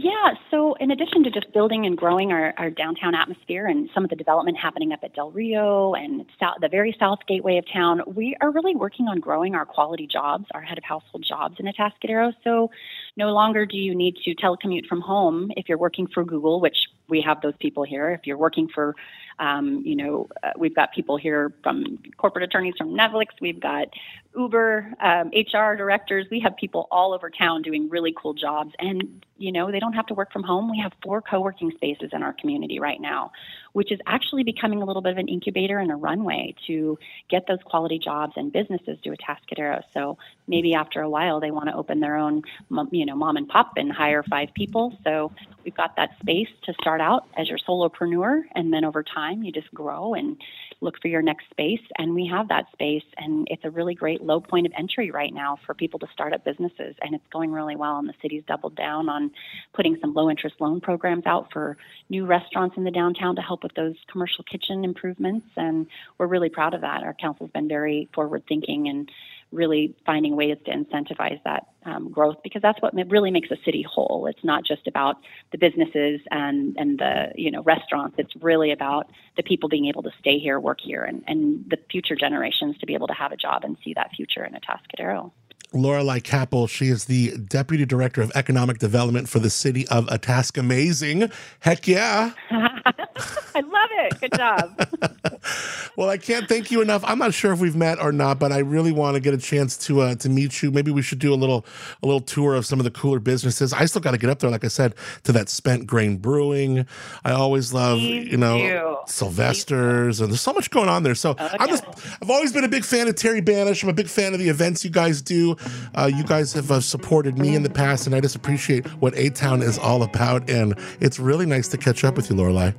Yeah, 0.00 0.34
so 0.52 0.74
in 0.74 0.92
addition 0.92 1.24
to 1.24 1.30
just 1.32 1.52
building 1.52 1.84
and 1.84 1.98
growing 1.98 2.30
our, 2.30 2.54
our 2.56 2.70
downtown 2.70 3.16
atmosphere 3.16 3.66
and 3.66 3.90
some 3.92 4.04
of 4.04 4.10
the 4.10 4.14
development 4.14 4.56
happening 4.56 4.92
up 4.92 5.00
at 5.02 5.12
Del 5.12 5.32
Rio 5.32 5.94
and 5.94 6.24
south, 6.38 6.58
the 6.60 6.68
very 6.68 6.94
south 7.00 7.18
gateway 7.26 7.58
of 7.58 7.64
town, 7.72 8.02
we 8.06 8.36
are 8.40 8.52
really 8.52 8.76
working 8.76 9.08
on 9.08 9.18
growing 9.18 9.56
our 9.56 9.66
quality 9.66 10.06
jobs, 10.06 10.44
our 10.54 10.62
head 10.62 10.78
of 10.78 10.84
household 10.84 11.24
jobs 11.28 11.56
in 11.58 11.66
Atascadero. 11.66 12.32
So 12.44 12.70
no 13.18 13.32
longer 13.32 13.66
do 13.66 13.76
you 13.76 13.96
need 13.96 14.16
to 14.24 14.34
telecommute 14.36 14.86
from 14.86 15.00
home 15.00 15.50
if 15.56 15.68
you're 15.68 15.76
working 15.76 16.06
for 16.06 16.24
Google, 16.24 16.60
which 16.60 16.76
we 17.08 17.20
have 17.20 17.40
those 17.42 17.56
people 17.58 17.82
here. 17.82 18.10
If 18.10 18.26
you're 18.26 18.38
working 18.38 18.68
for, 18.72 18.94
um, 19.40 19.82
you 19.84 19.96
know, 19.96 20.28
uh, 20.44 20.52
we've 20.56 20.74
got 20.74 20.92
people 20.92 21.16
here 21.16 21.52
from 21.64 21.98
corporate 22.16 22.44
attorneys 22.44 22.74
from 22.78 22.90
Netflix. 22.90 23.26
We've 23.40 23.58
got 23.58 23.88
Uber, 24.36 24.94
um, 25.00 25.32
HR 25.34 25.74
directors. 25.74 26.26
We 26.30 26.38
have 26.40 26.56
people 26.56 26.86
all 26.92 27.12
over 27.12 27.28
town 27.28 27.62
doing 27.62 27.88
really 27.88 28.14
cool 28.16 28.34
jobs, 28.34 28.72
and 28.78 29.24
you 29.36 29.50
know, 29.50 29.70
they 29.72 29.80
don't 29.80 29.94
have 29.94 30.06
to 30.06 30.14
work 30.14 30.32
from 30.32 30.44
home. 30.44 30.70
We 30.70 30.78
have 30.78 30.92
four 31.02 31.20
co-working 31.20 31.72
spaces 31.72 32.10
in 32.12 32.22
our 32.22 32.32
community 32.32 32.78
right 32.78 33.00
now, 33.00 33.32
which 33.78 33.92
is 33.92 34.00
actually 34.08 34.42
becoming 34.42 34.82
a 34.82 34.84
little 34.84 35.00
bit 35.00 35.12
of 35.12 35.18
an 35.18 35.28
incubator 35.28 35.78
and 35.78 35.92
a 35.92 35.94
runway 35.94 36.52
to 36.66 36.98
get 37.30 37.46
those 37.46 37.60
quality 37.64 37.96
jobs 37.96 38.32
and 38.34 38.52
businesses 38.52 38.98
to 39.04 39.10
Atascadero. 39.10 39.80
So 39.94 40.18
maybe 40.48 40.74
after 40.74 41.00
a 41.00 41.08
while, 41.08 41.38
they 41.38 41.52
want 41.52 41.68
to 41.68 41.76
open 41.76 42.00
their 42.00 42.16
own, 42.16 42.42
you 42.90 43.06
know, 43.06 43.14
mom 43.14 43.36
and 43.36 43.46
pop 43.46 43.74
and 43.76 43.92
hire 43.92 44.24
five 44.24 44.48
people. 44.52 44.98
So 45.04 45.30
we've 45.64 45.76
got 45.76 45.94
that 45.94 46.10
space 46.20 46.48
to 46.64 46.74
start 46.80 47.00
out 47.00 47.28
as 47.36 47.48
your 47.48 47.58
solopreneur, 47.58 48.42
and 48.56 48.72
then 48.72 48.84
over 48.84 49.04
time, 49.04 49.44
you 49.44 49.52
just 49.52 49.72
grow 49.72 50.14
and 50.14 50.36
look 50.80 51.00
for 51.00 51.06
your 51.06 51.22
next 51.22 51.48
space. 51.50 51.82
And 51.98 52.16
we 52.16 52.26
have 52.26 52.48
that 52.48 52.66
space, 52.72 53.04
and 53.16 53.46
it's 53.48 53.64
a 53.64 53.70
really 53.70 53.94
great 53.94 54.22
low 54.22 54.40
point 54.40 54.66
of 54.66 54.72
entry 54.76 55.12
right 55.12 55.32
now 55.32 55.56
for 55.66 55.74
people 55.74 56.00
to 56.00 56.08
start 56.12 56.32
up 56.32 56.44
businesses, 56.44 56.96
and 57.00 57.14
it's 57.14 57.26
going 57.32 57.52
really 57.52 57.76
well. 57.76 57.98
And 57.98 58.08
the 58.08 58.14
city's 58.22 58.42
doubled 58.48 58.74
down 58.74 59.08
on 59.08 59.30
putting 59.72 59.96
some 60.00 60.14
low 60.14 60.28
interest 60.28 60.56
loan 60.58 60.80
programs 60.80 61.26
out 61.26 61.52
for 61.52 61.76
new 62.08 62.26
restaurants 62.26 62.76
in 62.76 62.82
the 62.82 62.90
downtown 62.90 63.36
to 63.36 63.42
help 63.42 63.64
with 63.68 63.76
those 63.76 63.96
commercial 64.10 64.44
kitchen 64.44 64.84
improvements. 64.84 65.46
And 65.56 65.86
we're 66.16 66.26
really 66.26 66.48
proud 66.48 66.74
of 66.74 66.80
that. 66.80 67.02
Our 67.02 67.14
council's 67.14 67.50
been 67.50 67.68
very 67.68 68.08
forward 68.14 68.44
thinking 68.48 68.88
and 68.88 69.10
really 69.50 69.94
finding 70.04 70.36
ways 70.36 70.56
to 70.66 70.70
incentivize 70.70 71.42
that 71.44 71.68
um, 71.84 72.10
growth 72.10 72.36
because 72.42 72.60
that's 72.60 72.80
what 72.82 72.92
really 73.08 73.30
makes 73.30 73.50
a 73.50 73.56
city 73.64 73.82
whole. 73.82 74.26
It's 74.26 74.44
not 74.44 74.64
just 74.64 74.86
about 74.86 75.16
the 75.52 75.58
businesses 75.58 76.20
and, 76.30 76.76
and 76.76 76.98
the 76.98 77.32
you 77.34 77.50
know 77.50 77.62
restaurants. 77.62 78.16
It's 78.18 78.34
really 78.40 78.72
about 78.72 79.10
the 79.36 79.42
people 79.42 79.68
being 79.68 79.86
able 79.86 80.02
to 80.02 80.10
stay 80.20 80.38
here, 80.38 80.60
work 80.60 80.80
here, 80.82 81.02
and, 81.02 81.24
and 81.26 81.64
the 81.70 81.78
future 81.90 82.14
generations 82.14 82.76
to 82.78 82.86
be 82.86 82.94
able 82.94 83.06
to 83.06 83.14
have 83.14 83.32
a 83.32 83.36
job 83.36 83.64
and 83.64 83.76
see 83.82 83.94
that 83.94 84.10
future 84.14 84.44
in 84.44 84.54
Atascadero. 84.54 85.30
Lorelei 85.72 86.20
Capel. 86.20 86.66
She 86.66 86.88
is 86.88 87.04
the 87.04 87.36
Deputy 87.36 87.84
Director 87.84 88.22
of 88.22 88.32
Economic 88.34 88.78
Development 88.78 89.28
for 89.28 89.38
the 89.38 89.50
City 89.50 89.86
of 89.88 90.06
Atascadero. 90.06 90.58
Amazing. 90.60 91.30
Heck 91.60 91.86
yeah. 91.86 92.32
I 93.54 93.60
love 93.60 93.90
it. 93.92 94.20
Good 94.20 94.32
job. 94.34 94.88
well, 95.96 96.10
I 96.10 96.16
can't 96.18 96.48
thank 96.48 96.70
you 96.70 96.80
enough. 96.80 97.02
I'm 97.04 97.18
not 97.18 97.34
sure 97.34 97.52
if 97.52 97.60
we've 97.60 97.76
met 97.76 98.00
or 98.00 98.12
not, 98.12 98.38
but 98.38 98.52
I 98.52 98.58
really 98.58 98.92
want 98.92 99.14
to 99.14 99.20
get 99.20 99.34
a 99.34 99.38
chance 99.38 99.76
to 99.86 100.00
uh, 100.00 100.14
to 100.16 100.28
meet 100.28 100.62
you. 100.62 100.70
Maybe 100.70 100.90
we 100.90 101.02
should 101.02 101.18
do 101.18 101.32
a 101.32 101.36
little 101.36 101.64
a 102.02 102.06
little 102.06 102.20
tour 102.20 102.54
of 102.54 102.66
some 102.66 102.78
of 102.80 102.84
the 102.84 102.90
cooler 102.90 103.18
businesses. 103.18 103.72
I 103.72 103.84
still 103.86 104.00
got 104.00 104.12
to 104.12 104.18
get 104.18 104.30
up 104.30 104.38
there, 104.40 104.50
like 104.50 104.64
I 104.64 104.68
said, 104.68 104.94
to 105.24 105.32
that 105.32 105.48
Spent 105.48 105.86
Grain 105.86 106.16
Brewing. 106.18 106.86
I 107.24 107.32
always 107.32 107.72
love, 107.72 107.98
Please 107.98 108.30
you 108.30 108.36
know, 108.36 108.58
do. 108.58 108.96
Sylvester's, 109.06 110.20
and 110.20 110.30
there's 110.30 110.40
so 110.40 110.52
much 110.52 110.70
going 110.70 110.88
on 110.88 111.02
there. 111.02 111.14
So 111.14 111.34
Oh, 111.38 111.48
I'm 111.60 111.68
just, 111.68 111.84
I've 112.22 112.30
always 112.30 112.52
been 112.52 112.64
a 112.64 112.68
big 112.68 112.84
fan 112.84 113.06
of 113.08 113.14
Terry 113.14 113.40
Banish. 113.40 113.82
I'm 113.82 113.88
a 113.88 113.92
big 113.92 114.08
fan 114.08 114.32
of 114.32 114.38
the 114.40 114.48
events 114.48 114.84
you 114.84 114.90
guys 114.90 115.22
do. 115.22 115.56
Uh, 115.94 116.10
you 116.12 116.24
guys 116.24 116.52
have 116.54 116.70
uh, 116.70 116.80
supported 116.80 117.38
me 117.38 117.54
in 117.54 117.62
the 117.62 117.70
past, 117.70 118.06
and 118.06 118.14
I 118.14 118.20
just 118.20 118.34
appreciate 118.34 118.86
what 119.00 119.16
A 119.16 119.30
Town 119.30 119.62
is 119.62 119.78
all 119.78 120.02
about. 120.02 120.48
And 120.50 120.74
it's 121.00 121.18
really 121.18 121.46
nice 121.46 121.68
to 121.68 121.78
catch 121.78 122.04
up 122.04 122.16
with 122.16 122.30
you, 122.30 122.36
Lorelei. 122.36 122.72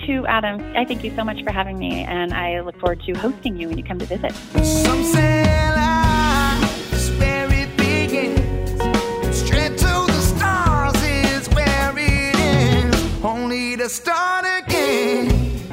You 0.00 0.06
too, 0.06 0.26
Adam. 0.26 0.60
I 0.76 0.84
thank 0.84 1.04
you 1.04 1.14
so 1.14 1.24
much 1.24 1.42
for 1.42 1.52
having 1.52 1.78
me, 1.78 2.02
and 2.04 2.32
I 2.32 2.60
look 2.60 2.78
forward 2.78 3.02
to 3.06 3.12
hosting 3.14 3.56
you 3.56 3.68
when 3.68 3.78
you 3.78 3.84
come 3.84 3.98
to 3.98 4.06
visit. 4.06 4.32
Some 4.32 5.02
say 5.04 5.40
where 7.18 7.48
it 7.52 7.76
begins. 7.76 8.40
Straight 9.36 9.76
to 9.78 10.06
the 10.06 10.20
stars 10.20 11.02
is 11.02 11.48
where 11.54 11.92
it 11.96 12.36
ends. 12.36 13.24
Only 13.24 13.76
to 13.76 13.88
start 13.88 14.44
again. 14.64 15.68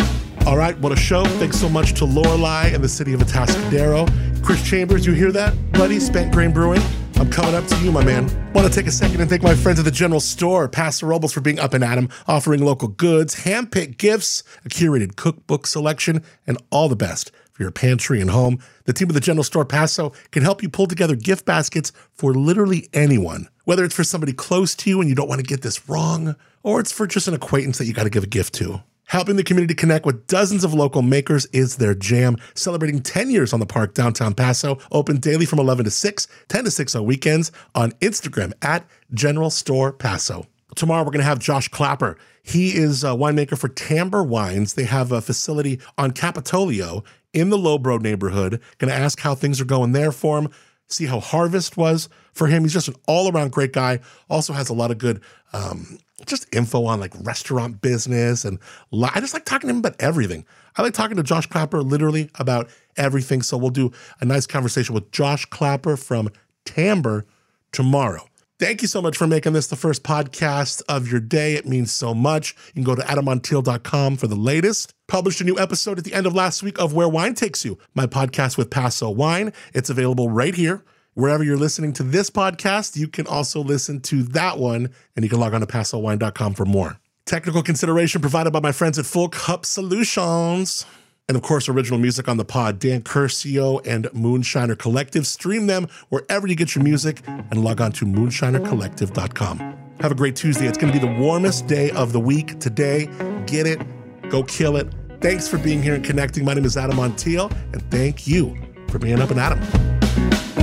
All 0.45 0.57
right, 0.57 0.77
what 0.79 0.91
a 0.91 0.95
show. 0.95 1.25
Thanks 1.25 1.59
so 1.59 1.69
much 1.69 1.93
to 1.95 2.05
Lorelei 2.05 2.69
and 2.73 2.83
the 2.83 2.89
city 2.89 3.13
of 3.13 3.19
Atascadero. 3.21 4.07
Chris 4.43 4.63
Chambers, 4.67 5.05
you 5.05 5.13
hear 5.13 5.31
that, 5.31 5.53
buddy? 5.73 5.99
Spent 5.99 6.33
Grain 6.33 6.51
Brewing. 6.51 6.81
I'm 7.19 7.31
coming 7.31 7.55
up 7.55 7.65
to 7.65 7.75
you, 7.83 7.91
my 7.91 8.03
man. 8.03 8.25
Want 8.53 8.71
to 8.71 8.73
take 8.73 8.85
a 8.85 8.91
second 8.91 9.21
and 9.21 9.29
thank 9.29 9.41
my 9.41 9.55
friends 9.55 9.79
at 9.79 9.85
the 9.85 9.91
General 9.91 10.19
Store, 10.19 10.69
Paso 10.69 11.07
Robles, 11.07 11.33
for 11.33 11.41
being 11.41 11.57
up 11.57 11.73
and 11.73 11.83
at 11.83 11.97
'em, 11.97 12.09
offering 12.27 12.61
local 12.61 12.89
goods, 12.89 13.33
hand-picked 13.33 13.97
gifts, 13.97 14.43
a 14.63 14.69
curated 14.69 15.15
cookbook 15.15 15.65
selection, 15.65 16.21
and 16.45 16.59
all 16.69 16.87
the 16.87 16.95
best 16.95 17.31
for 17.53 17.63
your 17.63 17.71
pantry 17.71 18.21
and 18.21 18.29
home. 18.29 18.59
The 18.85 18.93
team 18.93 19.07
at 19.09 19.15
the 19.15 19.19
General 19.19 19.43
Store 19.43 19.65
Paso 19.65 20.13
can 20.29 20.43
help 20.43 20.61
you 20.61 20.69
pull 20.69 20.85
together 20.85 21.15
gift 21.15 21.43
baskets 21.43 21.91
for 22.13 22.35
literally 22.35 22.87
anyone. 22.93 23.47
Whether 23.65 23.83
it's 23.83 23.95
for 23.95 24.03
somebody 24.03 24.31
close 24.31 24.75
to 24.75 24.89
you 24.91 25.01
and 25.01 25.09
you 25.09 25.15
don't 25.15 25.27
want 25.27 25.39
to 25.39 25.47
get 25.47 25.63
this 25.63 25.89
wrong, 25.89 26.35
or 26.61 26.79
it's 26.79 26.91
for 26.91 27.07
just 27.07 27.27
an 27.27 27.33
acquaintance 27.33 27.79
that 27.79 27.85
you 27.85 27.93
got 27.93 28.03
to 28.03 28.11
give 28.11 28.23
a 28.23 28.27
gift 28.27 28.53
to. 28.55 28.83
Helping 29.07 29.37
the 29.37 29.43
community 29.43 29.73
connect 29.73 30.05
with 30.05 30.27
dozens 30.27 30.65
of 30.65 30.73
local 30.73 31.01
makers 31.01 31.45
is 31.53 31.77
their 31.77 31.95
jam. 31.95 32.35
Celebrating 32.55 32.99
10 32.99 33.29
years 33.29 33.53
on 33.53 33.61
the 33.61 33.65
park 33.65 33.93
downtown 33.93 34.33
Paso, 34.33 34.79
open 34.91 35.15
daily 35.17 35.45
from 35.45 35.59
11 35.59 35.85
to 35.85 35.91
6, 35.91 36.27
10 36.49 36.63
to 36.65 36.71
6 36.71 36.95
on 36.95 37.05
weekends 37.05 37.51
on 37.73 37.91
Instagram 37.93 38.51
at 38.61 38.85
General 39.13 39.49
Store 39.49 39.93
Paso. 39.93 40.45
Tomorrow 40.75 41.03
we're 41.03 41.11
going 41.11 41.19
to 41.19 41.23
have 41.23 41.39
Josh 41.39 41.69
Clapper. 41.69 42.17
He 42.43 42.75
is 42.75 43.05
a 43.05 43.07
winemaker 43.07 43.57
for 43.57 43.69
Tamber 43.69 44.23
Wines. 44.23 44.73
They 44.73 44.83
have 44.83 45.13
a 45.13 45.21
facility 45.21 45.79
on 45.97 46.11
Capitolio 46.11 47.05
in 47.31 47.49
the 47.49 47.57
Lowbroad 47.57 48.01
neighborhood. 48.01 48.61
Going 48.77 48.91
to 48.91 48.99
ask 48.99 49.21
how 49.21 49.35
things 49.35 49.61
are 49.61 49.65
going 49.65 49.93
there 49.93 50.11
for 50.11 50.37
him, 50.37 50.49
see 50.87 51.05
how 51.05 51.19
harvest 51.19 51.77
was 51.77 52.09
for 52.33 52.47
him. 52.47 52.63
He's 52.63 52.73
just 52.73 52.87
an 52.87 52.95
all 53.07 53.31
around 53.31 53.51
great 53.51 53.73
guy. 53.73 53.99
Also 54.29 54.53
has 54.53 54.69
a 54.69 54.73
lot 54.73 54.91
of 54.91 54.97
good 54.97 55.21
um, 55.53 55.99
just 56.25 56.53
info 56.53 56.85
on 56.85 56.99
like 56.99 57.13
restaurant 57.21 57.81
business 57.81 58.45
and 58.45 58.59
li- 58.91 59.09
I 59.13 59.19
just 59.19 59.33
like 59.33 59.45
talking 59.45 59.67
to 59.67 59.73
him 59.73 59.79
about 59.79 59.95
everything. 59.99 60.45
I 60.75 60.81
like 60.81 60.93
talking 60.93 61.17
to 61.17 61.23
Josh 61.23 61.47
Clapper 61.47 61.81
literally 61.81 62.29
about 62.35 62.69
everything. 62.95 63.41
So 63.41 63.57
we'll 63.57 63.69
do 63.69 63.91
a 64.21 64.25
nice 64.25 64.45
conversation 64.47 64.93
with 64.93 65.11
Josh 65.11 65.45
Clapper 65.45 65.97
from 65.97 66.29
Tamber 66.65 67.25
tomorrow. 67.71 68.26
Thank 68.59 68.81
you 68.81 68.87
so 68.87 69.03
much 69.03 69.15
for 69.15 69.27
making 69.27 69.53
this 69.53 69.67
the 69.67 69.75
first 69.75 70.01
podcast 70.01 70.81
of 70.89 71.07
your 71.07 71.19
day. 71.19 71.53
It 71.53 71.67
means 71.67 71.91
so 71.91 72.15
much. 72.15 72.55
You 72.69 72.73
can 72.73 72.83
go 72.83 72.95
to 72.95 73.03
adammontiel.com 73.03 74.17
for 74.17 74.25
the 74.25 74.35
latest. 74.35 74.95
Published 75.07 75.41
a 75.41 75.43
new 75.43 75.59
episode 75.59 75.99
at 75.99 76.05
the 76.05 76.13
end 76.15 76.25
of 76.25 76.33
last 76.33 76.63
week 76.63 76.79
of 76.79 76.91
Where 76.91 77.07
Wine 77.07 77.35
Takes 77.35 77.63
You, 77.63 77.77
my 77.93 78.07
podcast 78.07 78.57
with 78.57 78.71
Paso 78.71 79.11
Wine. 79.11 79.53
It's 79.75 79.91
available 79.91 80.31
right 80.31 80.55
here. 80.55 80.83
Wherever 81.13 81.43
you're 81.43 81.55
listening 81.55 81.93
to 81.93 82.03
this 82.03 82.31
podcast, 82.31 82.95
you 82.97 83.07
can 83.07 83.27
also 83.27 83.61
listen 83.61 84.01
to 84.01 84.23
that 84.23 84.57
one, 84.57 84.89
and 85.15 85.23
you 85.23 85.29
can 85.29 85.39
log 85.39 85.53
on 85.53 85.61
to 85.61 85.67
pasowine.com 85.67 86.55
for 86.55 86.65
more. 86.65 86.99
Technical 87.27 87.61
consideration 87.61 88.21
provided 88.21 88.53
by 88.53 88.59
my 88.59 88.71
friends 88.71 88.97
at 88.97 89.05
Full 89.05 89.29
Cup 89.29 89.67
Solutions. 89.67 90.83
And 91.27 91.35
of 91.35 91.43
course, 91.43 91.67
original 91.67 91.99
music 91.99 92.29
on 92.29 92.37
the 92.37 92.45
pod, 92.45 92.79
Dan 92.79 93.01
Curcio 93.01 93.85
and 93.85 94.05
Moonshiner 94.05 94.77
Collective. 94.77 95.27
Stream 95.27 95.67
them 95.67 95.89
wherever 96.07 96.47
you 96.47 96.55
get 96.55 96.73
your 96.73 96.85
music 96.85 97.21
and 97.27 97.63
log 97.63 97.81
on 97.81 97.91
to 97.93 98.05
moonshinercollective.com. 98.05 99.77
Have 99.99 100.11
a 100.11 100.15
great 100.15 100.37
Tuesday. 100.37 100.67
It's 100.67 100.77
going 100.77 100.93
to 100.93 100.99
be 100.99 101.05
the 101.05 101.19
warmest 101.19 101.67
day 101.67 101.91
of 101.91 102.13
the 102.13 102.19
week 102.19 102.59
today. 102.59 103.07
Get 103.45 103.67
it, 103.67 103.81
go 104.29 104.43
kill 104.43 104.77
it. 104.77 104.87
Thanks 105.19 105.49
for 105.49 105.57
being 105.57 105.83
here 105.83 105.95
and 105.95 106.05
connecting. 106.05 106.45
My 106.45 106.53
name 106.53 106.63
is 106.63 106.77
Adam 106.77 106.95
Montiel, 106.95 107.51
and 107.73 107.81
thank 107.91 108.25
you 108.25 108.55
for 108.87 108.97
being 108.97 109.19
up 109.19 109.29
and 109.29 109.39
Adam. 109.39 109.61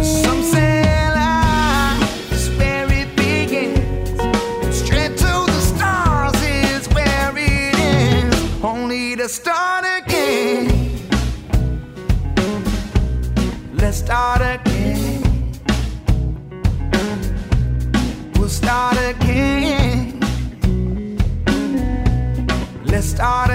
Say 0.03 0.75
start 13.95 14.41
again. 14.41 15.23
Again. 16.93 17.21
We'll 18.37 18.49
start 18.49 18.97
again. 18.97 20.21
Let's 22.85 23.07
start 23.07 23.51